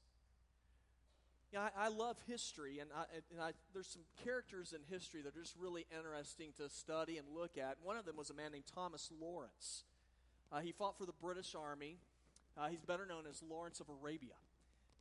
Yeah, 1.52 1.68
I, 1.76 1.86
I 1.86 1.88
love 1.88 2.16
history, 2.28 2.78
and, 2.78 2.90
I, 2.96 3.04
and 3.32 3.40
I, 3.40 3.52
there's 3.72 3.88
some 3.88 4.02
characters 4.24 4.72
in 4.72 4.80
history 4.94 5.22
that 5.22 5.36
are 5.36 5.40
just 5.40 5.56
really 5.58 5.84
interesting 5.96 6.50
to 6.58 6.68
study 6.68 7.18
and 7.18 7.26
look 7.34 7.58
at. 7.58 7.76
One 7.82 7.96
of 7.96 8.04
them 8.04 8.16
was 8.16 8.30
a 8.30 8.34
man 8.34 8.52
named 8.52 8.66
Thomas 8.72 9.10
Lawrence. 9.20 9.82
Uh, 10.52 10.60
he 10.60 10.70
fought 10.70 10.96
for 10.96 11.06
the 11.06 11.14
British 11.20 11.54
Army. 11.56 11.96
Uh, 12.56 12.68
he's 12.68 12.84
better 12.84 13.06
known 13.06 13.24
as 13.28 13.42
Lawrence 13.42 13.80
of 13.80 13.86
Arabia. 13.88 14.34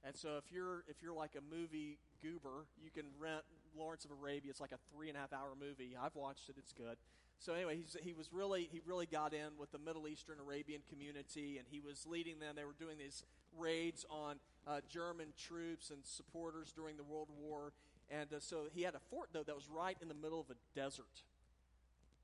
And 0.04 0.16
so, 0.16 0.38
if 0.38 0.52
you're 0.52 0.86
if 0.88 1.02
you're 1.04 1.14
like 1.14 1.36
a 1.36 1.54
movie 1.54 1.98
goober, 2.22 2.66
you 2.82 2.90
can 2.90 3.06
rent 3.20 3.44
Lawrence 3.80 4.06
of 4.06 4.12
Arabia. 4.12 4.52
It's 4.52 4.60
like 4.60 4.74
a 4.74 4.80
three 4.94 5.08
and 5.08 5.18
a 5.18 5.22
half 5.22 5.34
hour 5.34 5.54
movie. 5.60 5.96
I've 6.00 6.16
watched 6.16 6.50
it; 6.50 6.56
it's 6.58 6.74
good. 6.74 6.98
So 7.40 7.54
anyway, 7.54 7.80
he 8.02 8.14
was 8.14 8.34
really 8.34 8.68
he 8.70 8.82
really 8.86 9.06
got 9.06 9.34
in 9.34 9.58
with 9.58 9.72
the 9.72 9.80
Middle 9.80 10.08
Eastern 10.08 10.40
Arabian 10.40 10.82
community, 10.90 11.58
and 11.58 11.66
he 11.70 11.80
was 11.80 12.06
leading 12.06 12.40
them. 12.40 12.56
They 12.56 12.66
were 12.66 12.76
doing 12.78 12.98
these 12.98 13.24
raids 13.58 14.06
on 14.10 14.36
uh, 14.68 14.82
German 14.90 15.28
troops 15.38 15.90
and 15.90 16.00
supporters 16.04 16.74
during 16.76 16.98
the 16.98 17.04
World 17.04 17.30
War, 17.40 17.72
and 18.10 18.34
uh, 18.34 18.40
so 18.40 18.64
he 18.74 18.82
had 18.82 18.94
a 18.94 19.00
fort 19.10 19.30
though 19.32 19.44
that 19.44 19.56
was 19.56 19.70
right 19.70 19.96
in 20.02 20.10
the 20.10 20.14
middle 20.14 20.42
of 20.42 20.50
a 20.50 20.56
desert, 20.76 21.24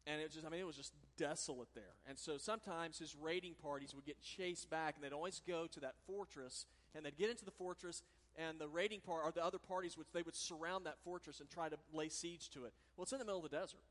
and 0.05 0.19
it 0.19 0.25
was 0.25 0.33
just 0.33 0.45
I 0.45 0.49
mean 0.49 0.59
it 0.59 0.67
was 0.67 0.75
just 0.75 0.93
desolate 1.17 1.69
there. 1.73 1.95
And 2.07 2.17
so 2.19 2.37
sometimes 2.37 2.99
his 2.99 3.15
raiding 3.15 3.53
parties 3.53 3.95
would 3.95 4.05
get 4.05 4.21
chased 4.21 4.69
back, 4.69 4.95
and 4.95 5.03
they'd 5.03 5.15
always 5.15 5.41
go 5.47 5.65
to 5.67 5.79
that 5.79 5.95
fortress, 6.05 6.65
and 6.93 7.05
they'd 7.05 7.17
get 7.17 7.29
into 7.29 7.45
the 7.45 7.51
fortress, 7.51 8.03
and 8.37 8.59
the 8.59 8.67
raiding 8.67 8.99
part 8.99 9.23
or 9.23 9.31
the 9.31 9.43
other 9.43 9.59
parties 9.59 9.97
which 9.97 10.11
they 10.13 10.21
would 10.21 10.35
surround 10.35 10.85
that 10.85 10.97
fortress 11.03 11.39
and 11.39 11.49
try 11.49 11.69
to 11.69 11.77
lay 11.93 12.09
siege 12.09 12.49
to 12.49 12.65
it. 12.65 12.73
Well, 12.95 13.03
it's 13.03 13.13
in 13.13 13.19
the 13.19 13.25
middle 13.25 13.43
of 13.43 13.49
the 13.49 13.57
desert. 13.57 13.81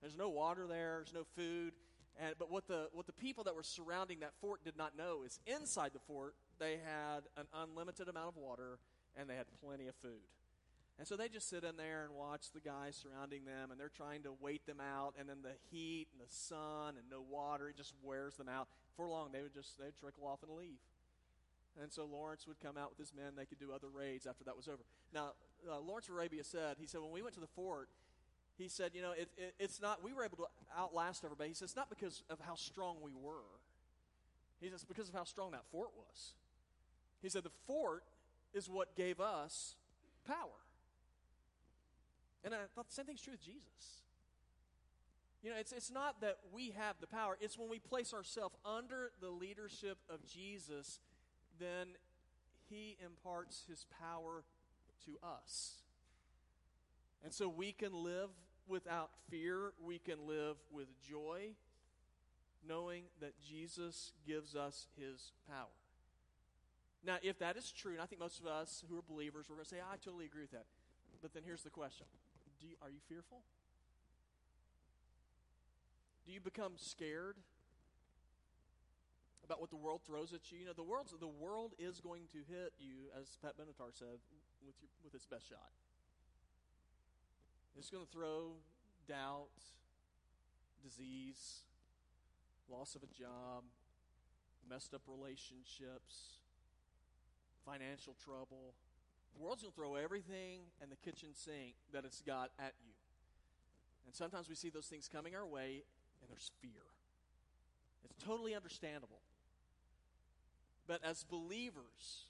There's 0.00 0.16
no 0.16 0.28
water 0.28 0.66
there. 0.66 1.02
There's 1.04 1.14
no 1.14 1.24
food. 1.36 1.72
And, 2.20 2.34
but 2.38 2.50
what 2.50 2.66
the 2.66 2.88
what 2.92 3.06
the 3.06 3.12
people 3.12 3.44
that 3.44 3.54
were 3.54 3.62
surrounding 3.62 4.20
that 4.20 4.32
fort 4.40 4.64
did 4.64 4.76
not 4.76 4.96
know 4.96 5.22
is 5.24 5.40
inside 5.46 5.92
the 5.94 6.00
fort 6.00 6.34
they 6.58 6.78
had 6.84 7.22
an 7.36 7.46
unlimited 7.54 8.08
amount 8.08 8.28
of 8.28 8.36
water 8.36 8.78
and 9.16 9.28
they 9.28 9.34
had 9.34 9.46
plenty 9.64 9.86
of 9.86 9.94
food. 9.96 10.22
And 10.98 11.08
so 11.08 11.16
they 11.16 11.28
just 11.28 11.48
sit 11.48 11.64
in 11.64 11.76
there 11.76 12.04
and 12.04 12.14
watch 12.14 12.52
the 12.52 12.60
guys 12.60 12.96
surrounding 13.02 13.44
them, 13.44 13.70
and 13.70 13.80
they're 13.80 13.88
trying 13.88 14.22
to 14.22 14.34
wait 14.40 14.66
them 14.66 14.78
out. 14.78 15.14
And 15.18 15.28
then 15.28 15.38
the 15.42 15.56
heat 15.70 16.06
and 16.12 16.20
the 16.20 16.32
sun 16.32 16.94
and 16.98 17.08
no 17.10 17.24
water, 17.28 17.68
it 17.68 17.76
just 17.76 17.94
wears 18.02 18.36
them 18.36 18.48
out. 18.48 18.68
For 18.96 19.08
long, 19.08 19.30
they 19.32 19.42
would 19.42 19.54
just 19.54 19.78
they 19.78 19.86
would 19.86 19.96
trickle 19.96 20.26
off 20.26 20.42
and 20.42 20.52
leave. 20.56 20.78
And 21.80 21.92
so 21.92 22.04
Lawrence 22.04 22.46
would 22.46 22.60
come 22.60 22.76
out 22.76 22.90
with 22.90 22.98
his 22.98 23.14
men. 23.14 23.32
They 23.36 23.46
could 23.46 23.58
do 23.58 23.72
other 23.72 23.88
raids 23.88 24.26
after 24.26 24.44
that 24.44 24.56
was 24.56 24.68
over. 24.68 24.82
Now, 25.14 25.32
uh, 25.70 25.80
Lawrence 25.80 26.08
Arabia 26.08 26.44
said, 26.44 26.76
he 26.78 26.86
said, 26.86 27.00
when 27.00 27.12
we 27.12 27.22
went 27.22 27.34
to 27.34 27.40
the 27.40 27.46
fort, 27.46 27.88
he 28.58 28.68
said, 28.68 28.90
you 28.94 29.00
know, 29.00 29.12
it, 29.12 29.28
it, 29.38 29.54
it's 29.58 29.80
not, 29.80 30.04
we 30.04 30.12
were 30.12 30.24
able 30.24 30.36
to 30.36 30.46
outlast 30.76 31.24
everybody. 31.24 31.48
He 31.48 31.54
says, 31.54 31.70
it's 31.70 31.76
not 31.76 31.88
because 31.88 32.22
of 32.28 32.40
how 32.40 32.54
strong 32.54 32.96
we 33.02 33.12
were. 33.14 33.60
He 34.60 34.68
says, 34.68 34.84
because 34.84 35.08
of 35.08 35.14
how 35.14 35.24
strong 35.24 35.52
that 35.52 35.64
fort 35.72 35.90
was. 35.96 36.34
He 37.22 37.28
said, 37.28 37.42
the 37.42 37.50
fort 37.66 38.04
is 38.52 38.68
what 38.68 38.94
gave 38.94 39.20
us 39.20 39.76
power. 40.26 40.60
And 42.44 42.54
I 42.54 42.58
thought 42.74 42.88
the 42.88 42.94
same 42.94 43.06
thing's 43.06 43.22
true 43.22 43.32
with 43.32 43.44
Jesus. 43.44 44.02
You 45.42 45.50
know, 45.50 45.56
it's, 45.58 45.72
it's 45.72 45.90
not 45.90 46.20
that 46.20 46.38
we 46.52 46.72
have 46.78 46.96
the 47.00 47.06
power, 47.06 47.36
it's 47.40 47.58
when 47.58 47.68
we 47.68 47.78
place 47.78 48.14
ourselves 48.14 48.54
under 48.64 49.10
the 49.20 49.30
leadership 49.30 49.98
of 50.08 50.24
Jesus 50.24 51.00
then 51.58 51.88
he 52.68 52.96
imparts 53.04 53.64
his 53.68 53.86
power 54.00 54.44
to 55.04 55.18
us. 55.26 55.82
And 57.24 57.32
so 57.32 57.48
we 57.48 57.72
can 57.72 57.92
live 57.92 58.30
without 58.66 59.10
fear, 59.30 59.72
we 59.84 59.98
can 59.98 60.26
live 60.26 60.56
with 60.70 60.88
joy. 61.00 61.54
knowing 62.66 63.02
that 63.20 63.32
Jesus 63.42 64.12
gives 64.24 64.54
us 64.54 64.86
his 64.96 65.32
power. 65.48 65.74
Now, 67.04 67.16
if 67.20 67.38
that 67.40 67.56
is 67.56 67.72
true, 67.72 67.92
and 67.92 68.00
I 68.00 68.06
think 68.06 68.20
most 68.20 68.38
of 68.38 68.46
us 68.46 68.84
who 68.88 68.96
are 68.96 69.02
believers, 69.02 69.46
we're 69.48 69.56
going 69.56 69.64
to 69.64 69.68
say, 69.68 69.78
I 69.80 69.96
totally 69.96 70.26
agree 70.26 70.42
with 70.42 70.52
that. 70.52 70.66
But 71.20 71.34
then 71.34 71.42
here's 71.44 71.64
the 71.64 71.70
question 71.70 72.06
you, 72.60 72.76
Are 72.80 72.90
you 72.90 73.00
fearful? 73.08 73.42
Do 76.24 76.32
you 76.32 76.40
become 76.40 76.74
scared 76.76 77.36
about 79.44 79.60
what 79.60 79.70
the 79.70 79.76
world 79.76 80.00
throws 80.06 80.32
at 80.32 80.50
you? 80.50 80.58
You 80.58 80.66
know, 80.66 80.72
the, 80.72 80.82
world's, 80.82 81.14
the 81.18 81.26
world 81.26 81.72
is 81.78 82.00
going 82.00 82.28
to 82.32 82.38
hit 82.38 82.72
you, 82.78 83.10
as 83.18 83.36
Pat 83.42 83.54
Benatar 83.58 83.90
said, 83.92 84.22
with, 84.64 84.74
your, 84.80 84.90
with 85.04 85.14
its 85.14 85.26
best 85.26 85.48
shot. 85.48 85.70
It's 87.76 87.90
going 87.90 88.04
to 88.04 88.10
throw 88.10 88.52
doubt, 89.08 89.48
disease, 90.82 91.64
loss 92.70 92.94
of 92.94 93.02
a 93.02 93.06
job, 93.06 93.64
messed 94.68 94.94
up 94.94 95.02
relationships, 95.08 96.38
financial 97.64 98.14
trouble. 98.22 98.74
The 99.34 99.42
world's 99.42 99.62
going 99.62 99.72
to 99.72 99.76
throw 99.76 99.96
everything 99.96 100.60
and 100.80 100.90
the 100.90 100.96
kitchen 100.96 101.30
sink 101.34 101.74
that 101.92 102.04
it's 102.04 102.20
got 102.20 102.50
at 102.58 102.74
you. 102.84 102.92
And 104.06 104.14
sometimes 104.14 104.48
we 104.48 104.54
see 104.54 104.68
those 104.68 104.86
things 104.86 105.08
coming 105.08 105.34
our 105.34 105.46
way, 105.46 105.84
and 106.20 106.30
there's 106.30 106.50
fear. 106.60 106.82
It's 108.04 108.22
totally 108.24 108.54
understandable. 108.54 109.20
But 110.86 111.00
as 111.04 111.24
believers, 111.24 112.26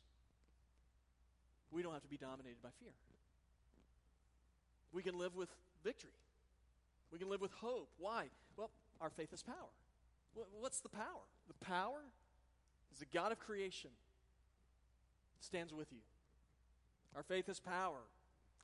we 1.71 1.83
don't 1.83 1.93
have 1.93 2.03
to 2.03 2.09
be 2.09 2.19
dominated 2.19 2.63
by 2.63 2.69
fear. 2.81 2.93
We 4.93 5.03
can 5.03 5.19
live 5.19 5.35
with 5.35 5.49
victory. 5.83 6.11
We 7.11 7.19
can 7.19 7.29
live 7.29 7.41
with 7.41 7.53
hope. 7.53 7.89
Why? 7.99 8.27
Well, 8.57 8.71
our 9.01 9.11
faith 9.11 9.33
is 9.33 9.43
power. 9.43 9.57
What's 10.61 10.81
the 10.81 10.89
power? 10.89 11.27
The 11.49 11.65
power 11.65 12.01
is 12.93 12.99
the 12.99 13.07
God 13.07 13.33
of 13.33 13.39
creation 13.39 13.91
stands 15.41 15.73
with 15.73 15.93
you. 15.93 15.99
Our 17.17 17.23
faith 17.23 17.49
is 17.49 17.61
power. 17.61 17.99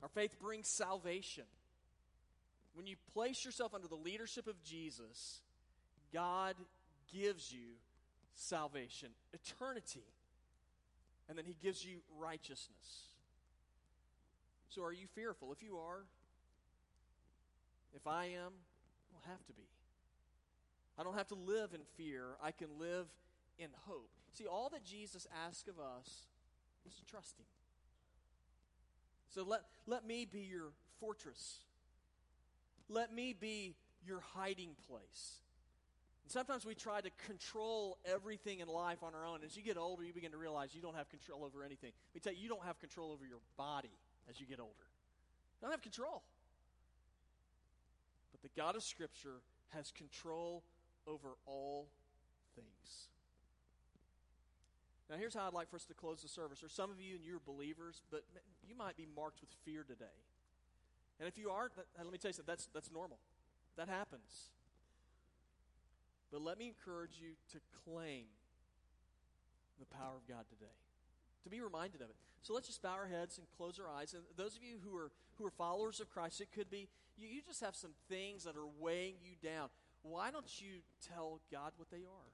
Our 0.01 0.09
faith 0.09 0.39
brings 0.39 0.67
salvation. 0.67 1.43
When 2.73 2.87
you 2.87 2.95
place 3.13 3.43
yourself 3.43 3.73
under 3.73 3.87
the 3.87 3.95
leadership 3.95 4.47
of 4.47 4.61
Jesus, 4.63 5.41
God 6.13 6.55
gives 7.11 7.51
you 7.51 7.75
salvation, 8.39 9.09
eternity, 9.33 10.05
and 11.27 11.37
then 11.37 11.45
He 11.45 11.55
gives 11.61 11.85
you 11.85 11.99
righteousness. 12.17 13.07
So, 14.69 14.83
are 14.83 14.93
you 14.93 15.07
fearful? 15.13 15.51
If 15.51 15.61
you 15.61 15.77
are, 15.77 16.05
if 17.93 18.07
I 18.07 18.25
am, 18.25 18.53
i'll 19.13 19.31
have 19.31 19.45
to 19.47 19.53
be. 19.53 19.67
I 20.97 21.03
don't 21.03 21.17
have 21.17 21.27
to 21.27 21.35
live 21.35 21.73
in 21.73 21.81
fear. 21.97 22.35
I 22.41 22.51
can 22.51 22.67
live 22.79 23.07
in 23.57 23.69
hope. 23.87 24.09
See, 24.33 24.45
all 24.45 24.69
that 24.69 24.83
Jesus 24.83 25.27
asks 25.47 25.67
of 25.67 25.79
us 25.79 26.27
is 26.85 26.93
to 26.95 27.05
trust 27.05 27.39
Him. 27.39 27.45
So 29.29 29.43
let, 29.43 29.61
let 29.85 30.05
me 30.05 30.25
be 30.25 30.41
your 30.41 30.71
fortress. 30.99 31.59
Let 32.87 33.13
me 33.13 33.33
be 33.39 33.75
your 34.05 34.21
hiding 34.33 34.71
place. 34.87 35.41
Sometimes 36.29 36.63
we 36.63 36.75
try 36.75 37.01
to 37.01 37.09
control 37.25 37.97
everything 38.05 38.59
in 38.59 38.67
life 38.67 39.01
on 39.01 39.15
our 39.15 39.25
own. 39.25 39.39
As 39.43 39.57
you 39.57 39.63
get 39.63 39.77
older, 39.77 40.03
you 40.03 40.13
begin 40.13 40.29
to 40.29 40.37
realize 40.37 40.75
you 40.75 40.81
don't 40.81 40.95
have 40.95 41.09
control 41.09 41.43
over 41.43 41.63
anything. 41.63 41.91
Let 42.13 42.15
me 42.15 42.21
tell 42.21 42.33
you, 42.33 42.43
you 42.43 42.49
don't 42.49 42.63
have 42.63 42.79
control 42.79 43.11
over 43.11 43.25
your 43.25 43.39
body 43.57 43.89
as 44.29 44.39
you 44.39 44.45
get 44.45 44.59
older. 44.59 44.85
You 45.57 45.65
don't 45.65 45.71
have 45.71 45.81
control. 45.81 46.21
But 48.31 48.43
the 48.43 48.49
God 48.55 48.75
of 48.75 48.83
Scripture 48.83 49.41
has 49.69 49.91
control 49.91 50.61
over 51.07 51.29
all 51.47 51.87
things. 52.55 53.07
Now, 55.09 55.15
here's 55.17 55.33
how 55.33 55.47
I'd 55.47 55.53
like 55.53 55.71
for 55.71 55.77
us 55.77 55.85
to 55.85 55.95
close 55.95 56.21
the 56.21 56.27
service. 56.27 56.59
There's 56.59 56.73
some 56.73 56.91
of 56.91 57.01
you 57.01 57.15
and 57.15 57.25
you're 57.25 57.41
believers, 57.43 58.03
but 58.11 58.21
you 58.67 58.75
might 58.77 58.95
be 58.95 59.07
marked 59.15 59.41
with 59.41 59.49
fear 59.65 59.81
today. 59.81 60.05
And 61.19 61.27
if 61.27 61.39
you 61.39 61.49
aren't, 61.49 61.71
let 61.97 62.11
me 62.11 62.19
tell 62.19 62.29
you 62.29 62.33
something, 62.33 62.45
that's, 62.45 62.69
that's 62.71 62.91
normal. 62.91 63.17
That 63.77 63.89
happens. 63.89 64.51
But 66.31 66.41
let 66.41 66.59
me 66.59 66.67
encourage 66.67 67.17
you 67.19 67.33
to 67.51 67.59
claim 67.85 68.25
the 69.79 69.85
power 69.85 70.15
of 70.15 70.27
God 70.27 70.45
today, 70.49 70.71
to 71.43 71.49
be 71.49 71.61
reminded 71.61 72.01
of 72.01 72.09
it. 72.09 72.15
So 72.41 72.53
let's 72.53 72.67
just 72.67 72.81
bow 72.81 72.93
our 72.93 73.07
heads 73.07 73.37
and 73.37 73.47
close 73.57 73.79
our 73.79 73.89
eyes. 73.89 74.13
And 74.13 74.23
those 74.37 74.55
of 74.55 74.63
you 74.63 74.77
who 74.83 74.95
are, 74.95 75.11
who 75.37 75.45
are 75.45 75.51
followers 75.51 75.99
of 75.99 76.09
Christ, 76.09 76.41
it 76.41 76.49
could 76.53 76.69
be 76.69 76.87
you, 77.17 77.27
you 77.27 77.41
just 77.45 77.61
have 77.61 77.75
some 77.75 77.91
things 78.07 78.43
that 78.43 78.55
are 78.55 78.67
weighing 78.79 79.15
you 79.23 79.35
down. 79.43 79.69
Why 80.01 80.31
don't 80.31 80.61
you 80.61 80.81
tell 81.13 81.41
God 81.51 81.73
what 81.77 81.91
they 81.91 81.97
are? 82.05 82.31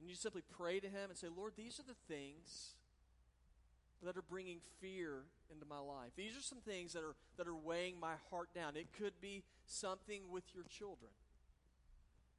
And 0.00 0.08
you 0.08 0.14
simply 0.14 0.42
pray 0.56 0.78
to 0.78 0.86
Him 0.86 1.10
and 1.10 1.18
say, 1.18 1.26
Lord, 1.34 1.54
these 1.56 1.80
are 1.80 1.86
the 1.86 2.14
things 2.14 2.74
that 4.04 4.16
are 4.16 4.22
bringing 4.22 4.58
fear 4.80 5.24
into 5.50 5.66
my 5.66 5.78
life. 5.78 6.12
These 6.16 6.36
are 6.36 6.42
some 6.42 6.60
things 6.60 6.92
that 6.92 7.02
are, 7.02 7.16
that 7.36 7.48
are 7.48 7.56
weighing 7.56 7.98
my 7.98 8.14
heart 8.30 8.50
down. 8.54 8.76
It 8.76 8.92
could 8.96 9.14
be 9.20 9.42
something 9.66 10.22
with 10.30 10.44
your 10.54 10.64
children. 10.70 11.10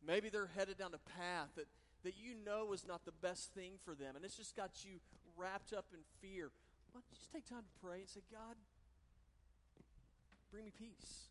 Maybe 0.06 0.30
they're 0.30 0.52
headed 0.56 0.78
down 0.78 0.92
a 0.94 1.10
path 1.20 1.50
that, 1.56 1.68
that 2.04 2.14
you 2.18 2.34
know 2.46 2.74
is 2.74 2.88
not 2.88 3.06
the 3.06 3.12
best 3.12 3.54
thing 3.54 3.74
for 3.84 3.94
them, 3.94 4.16
and 4.16 4.24
it's 4.24 4.38
just 4.38 4.56
got 4.56 4.72
you 4.84 5.00
wrapped 5.38 5.74
up 5.74 5.86
in 5.94 6.00
fear. 6.22 6.52
Why 6.92 7.02
don't 7.02 7.06
you 7.12 7.18
just 7.18 7.32
take 7.32 7.46
time 7.46 7.64
to 7.64 7.86
pray 7.86 8.00
and 8.00 8.10
say, 8.10 8.22
God, 8.32 8.56
bring 10.52 10.66
me 10.66 10.72
peace. 10.78 11.30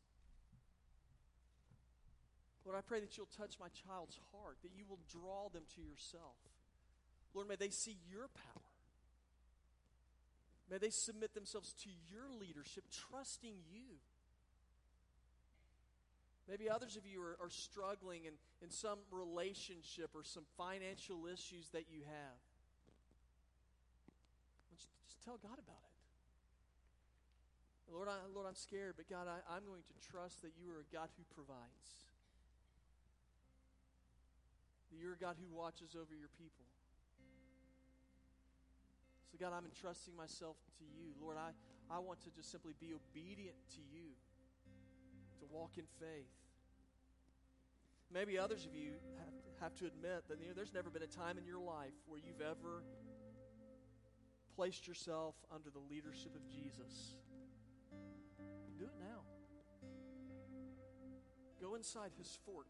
Lord, 2.65 2.77
I 2.77 2.83
pray 2.83 3.01
that 3.01 3.17
you'll 3.17 3.33
touch 3.33 3.57
my 3.59 3.69
child's 3.73 4.21
heart, 4.33 4.59
that 4.63 4.73
you 4.77 4.85
will 4.89 5.01
draw 5.11 5.49
them 5.49 5.63
to 5.77 5.81
yourself. 5.81 6.37
Lord, 7.33 7.49
may 7.49 7.57
they 7.57 7.71
see 7.71 7.97
your 8.11 8.29
power. 8.29 8.69
May 10.71 10.77
they 10.77 10.91
submit 10.91 11.33
themselves 11.33 11.73
to 11.85 11.89
your 12.13 12.29
leadership, 12.39 12.85
trusting 12.93 13.55
you. 13.73 14.05
Maybe 16.49 16.71
others 16.71 16.97
of 16.97 17.05
you 17.05 17.21
are, 17.21 17.37
are 17.45 17.51
struggling 17.51 18.25
in, 18.25 18.33
in 18.63 18.71
some 18.71 18.99
relationship 19.11 20.11
or 20.15 20.25
some 20.25 20.45
financial 20.57 21.27
issues 21.27 21.69
that 21.77 21.93
you 21.93 22.01
have. 22.09 22.41
Just 24.73 24.89
tell 25.25 25.37
God 25.37 25.59
about 25.61 25.77
it. 25.77 25.93
Lord, 27.93 28.09
I, 28.09 28.17
Lord, 28.35 28.47
I'm 28.49 28.57
scared, 28.57 28.95
but 28.97 29.09
God, 29.09 29.29
I, 29.29 29.41
I'm 29.53 29.65
going 29.65 29.83
to 29.85 29.95
trust 30.01 30.43
that 30.43 30.53
you 30.61 30.73
are 30.73 30.81
a 30.81 30.89
God 30.93 31.09
who 31.17 31.25
provides 31.35 32.09
that 34.91 34.97
you're 34.97 35.13
a 35.15 35.21
God 35.21 35.37
who 35.37 35.49
watches 35.53 35.93
over 35.95 36.17
your 36.17 36.33
people. 36.41 36.65
So, 39.31 39.37
God, 39.37 39.53
I'm 39.53 39.69
entrusting 39.69 40.17
myself 40.17 40.57
to 40.81 40.85
you. 40.97 41.13
Lord, 41.21 41.37
I, 41.37 41.53
I 41.93 42.01
want 42.01 42.25
to 42.25 42.31
just 42.33 42.51
simply 42.51 42.73
be 42.81 42.97
obedient 42.97 43.57
to 43.77 43.83
you, 43.93 44.17
to 45.41 45.47
walk 45.51 45.73
in 45.77 45.85
faith. 45.99 46.33
Maybe 48.13 48.39
others 48.39 48.65
of 48.65 48.75
you 48.75 48.93
have 49.61 49.75
to, 49.77 49.87
admit 49.87 50.25
that 50.29 50.41
you 50.41 50.49
know, 50.49 50.55
there's 50.55 50.73
never 50.73 50.89
been 50.89 51.03
a 51.03 51.07
time 51.07 51.37
in 51.37 51.45
your 51.45 51.59
life 51.59 51.95
where 52.07 52.19
you've 52.19 52.41
ever 52.41 52.85
placed 54.55 54.87
yourself 54.87 55.35
under 55.55 55.69
the 55.71 55.81
leadership 55.91 56.35
of 56.35 56.47
Jesus. 56.49 57.17
Do 58.79 58.85
it 58.85 58.95
now. 59.01 59.23
Go 61.61 61.75
inside 61.75 62.13
his 62.17 62.39
fort. 62.47 62.69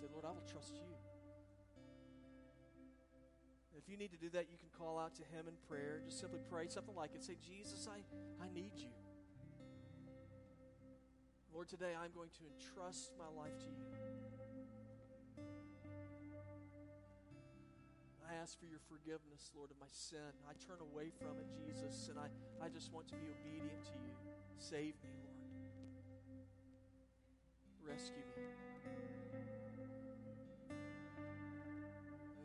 Say, 0.00 0.06
Lord, 0.12 0.24
I 0.24 0.30
will 0.30 0.46
trust 0.50 0.76
you. 0.76 0.86
if 3.76 3.88
you 3.88 3.96
need 3.96 4.12
to 4.12 4.18
do 4.18 4.30
that, 4.30 4.46
you 4.50 4.56
can 4.56 4.68
call 4.78 4.98
out 4.98 5.14
to 5.16 5.22
Him 5.22 5.46
in 5.48 5.54
prayer. 5.68 6.00
Just 6.04 6.20
simply 6.20 6.40
pray 6.50 6.68
something 6.68 6.94
like 6.94 7.14
it. 7.14 7.24
Say, 7.24 7.36
Jesus, 7.40 7.88
I, 7.90 8.00
I 8.42 8.48
need 8.54 8.72
you. 8.76 8.92
Lord, 11.52 11.68
today 11.68 11.92
I'm 11.98 12.12
going 12.14 12.30
to 12.38 12.44
entrust 12.46 13.12
my 13.18 13.26
life 13.36 13.58
to 13.58 13.66
you. 13.66 13.90
I 18.22 18.34
ask 18.40 18.58
for 18.58 18.66
your 18.66 18.78
forgiveness, 18.86 19.50
Lord, 19.56 19.70
of 19.70 19.76
my 19.80 19.90
sin. 19.90 20.30
I 20.46 20.54
turn 20.62 20.78
away 20.78 21.10
from 21.18 21.34
it, 21.42 21.50
Jesus, 21.50 22.08
and 22.08 22.18
I, 22.18 22.30
I 22.64 22.68
just 22.68 22.92
want 22.92 23.08
to 23.08 23.14
be 23.16 23.26
obedient 23.26 23.82
to 23.84 23.98
you. 23.98 24.14
Save 24.58 24.94
me, 25.02 25.10
Lord. 25.26 25.40
Rescue 27.90 28.22
me. 28.36 28.42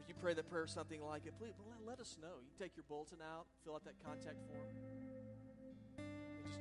If 0.02 0.10
you 0.10 0.16
pray 0.20 0.34
that 0.34 0.50
prayer 0.50 0.66
something 0.66 1.04
like 1.04 1.28
it, 1.28 1.34
please 1.38 1.54
let, 1.86 2.00
us 2.00 2.18
know. 2.20 2.42
You 2.42 2.50
take 2.58 2.76
your 2.76 2.86
bulletin 2.90 3.20
out, 3.22 3.46
fill 3.64 3.76
out 3.76 3.86
that 3.86 4.02
contact 4.04 4.42
form. 4.50 4.95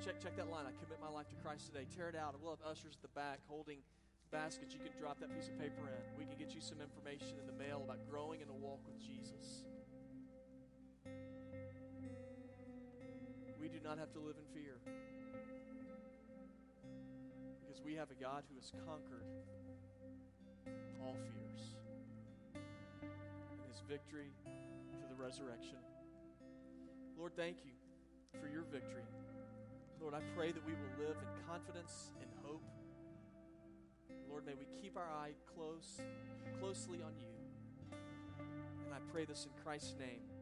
Check, 0.04 0.20
check 0.20 0.36
that 0.36 0.50
line. 0.52 0.68
I 0.68 0.72
commit 0.84 1.00
my 1.00 1.08
life 1.08 1.32
to 1.32 1.34
Christ 1.40 1.72
today. 1.72 1.88
Tear 1.96 2.12
it 2.12 2.14
out. 2.14 2.36
We'll 2.36 2.52
have 2.52 2.60
ushers 2.68 2.92
at 2.92 3.00
the 3.00 3.08
back 3.16 3.40
holding 3.48 3.78
baskets. 4.28 4.76
You 4.76 4.80
can 4.84 4.92
drop 5.00 5.18
that 5.20 5.32
piece 5.32 5.48
of 5.48 5.56
paper 5.56 5.88
in. 5.88 5.96
We 6.20 6.28
can 6.28 6.36
get 6.36 6.54
you 6.54 6.60
some 6.60 6.76
information 6.84 7.40
in 7.40 7.48
the 7.48 7.56
mail 7.56 7.80
about 7.80 8.04
growing 8.12 8.44
in 8.44 8.52
a 8.52 8.52
walk 8.52 8.84
with 8.84 9.00
Jesus. 9.00 9.64
We 13.56 13.72
do 13.72 13.80
not 13.80 13.96
have 13.96 14.12
to 14.12 14.20
live 14.20 14.36
in 14.36 14.44
fear 14.52 14.76
because 17.64 17.80
we 17.80 17.96
have 17.96 18.12
a 18.12 18.18
God 18.20 18.44
who 18.52 18.60
has 18.60 18.76
conquered 18.84 19.24
all 21.00 21.16
fears 21.16 21.80
and 23.56 23.60
his 23.72 23.80
victory 23.88 24.36
through 24.92 25.08
the 25.08 25.16
resurrection. 25.16 25.80
Lord, 27.16 27.32
thank 27.40 27.64
you 27.64 27.72
for 28.38 28.52
your 28.52 28.68
victory. 28.68 29.08
Lord, 30.00 30.14
I 30.14 30.20
pray 30.36 30.52
that 30.52 30.64
we 30.66 30.72
will 30.72 31.06
live 31.06 31.16
in 31.16 31.48
confidence 31.48 32.10
and 32.20 32.30
hope. 32.42 32.62
Lord, 34.28 34.44
may 34.46 34.54
we 34.54 34.66
keep 34.80 34.96
our 34.96 35.08
eye 35.08 35.32
close, 35.54 36.00
closely 36.60 36.98
on 37.02 37.12
you. 37.18 37.96
And 38.84 38.94
I 38.94 38.98
pray 39.12 39.24
this 39.24 39.46
in 39.46 39.62
Christ's 39.62 39.94
name. 39.98 40.33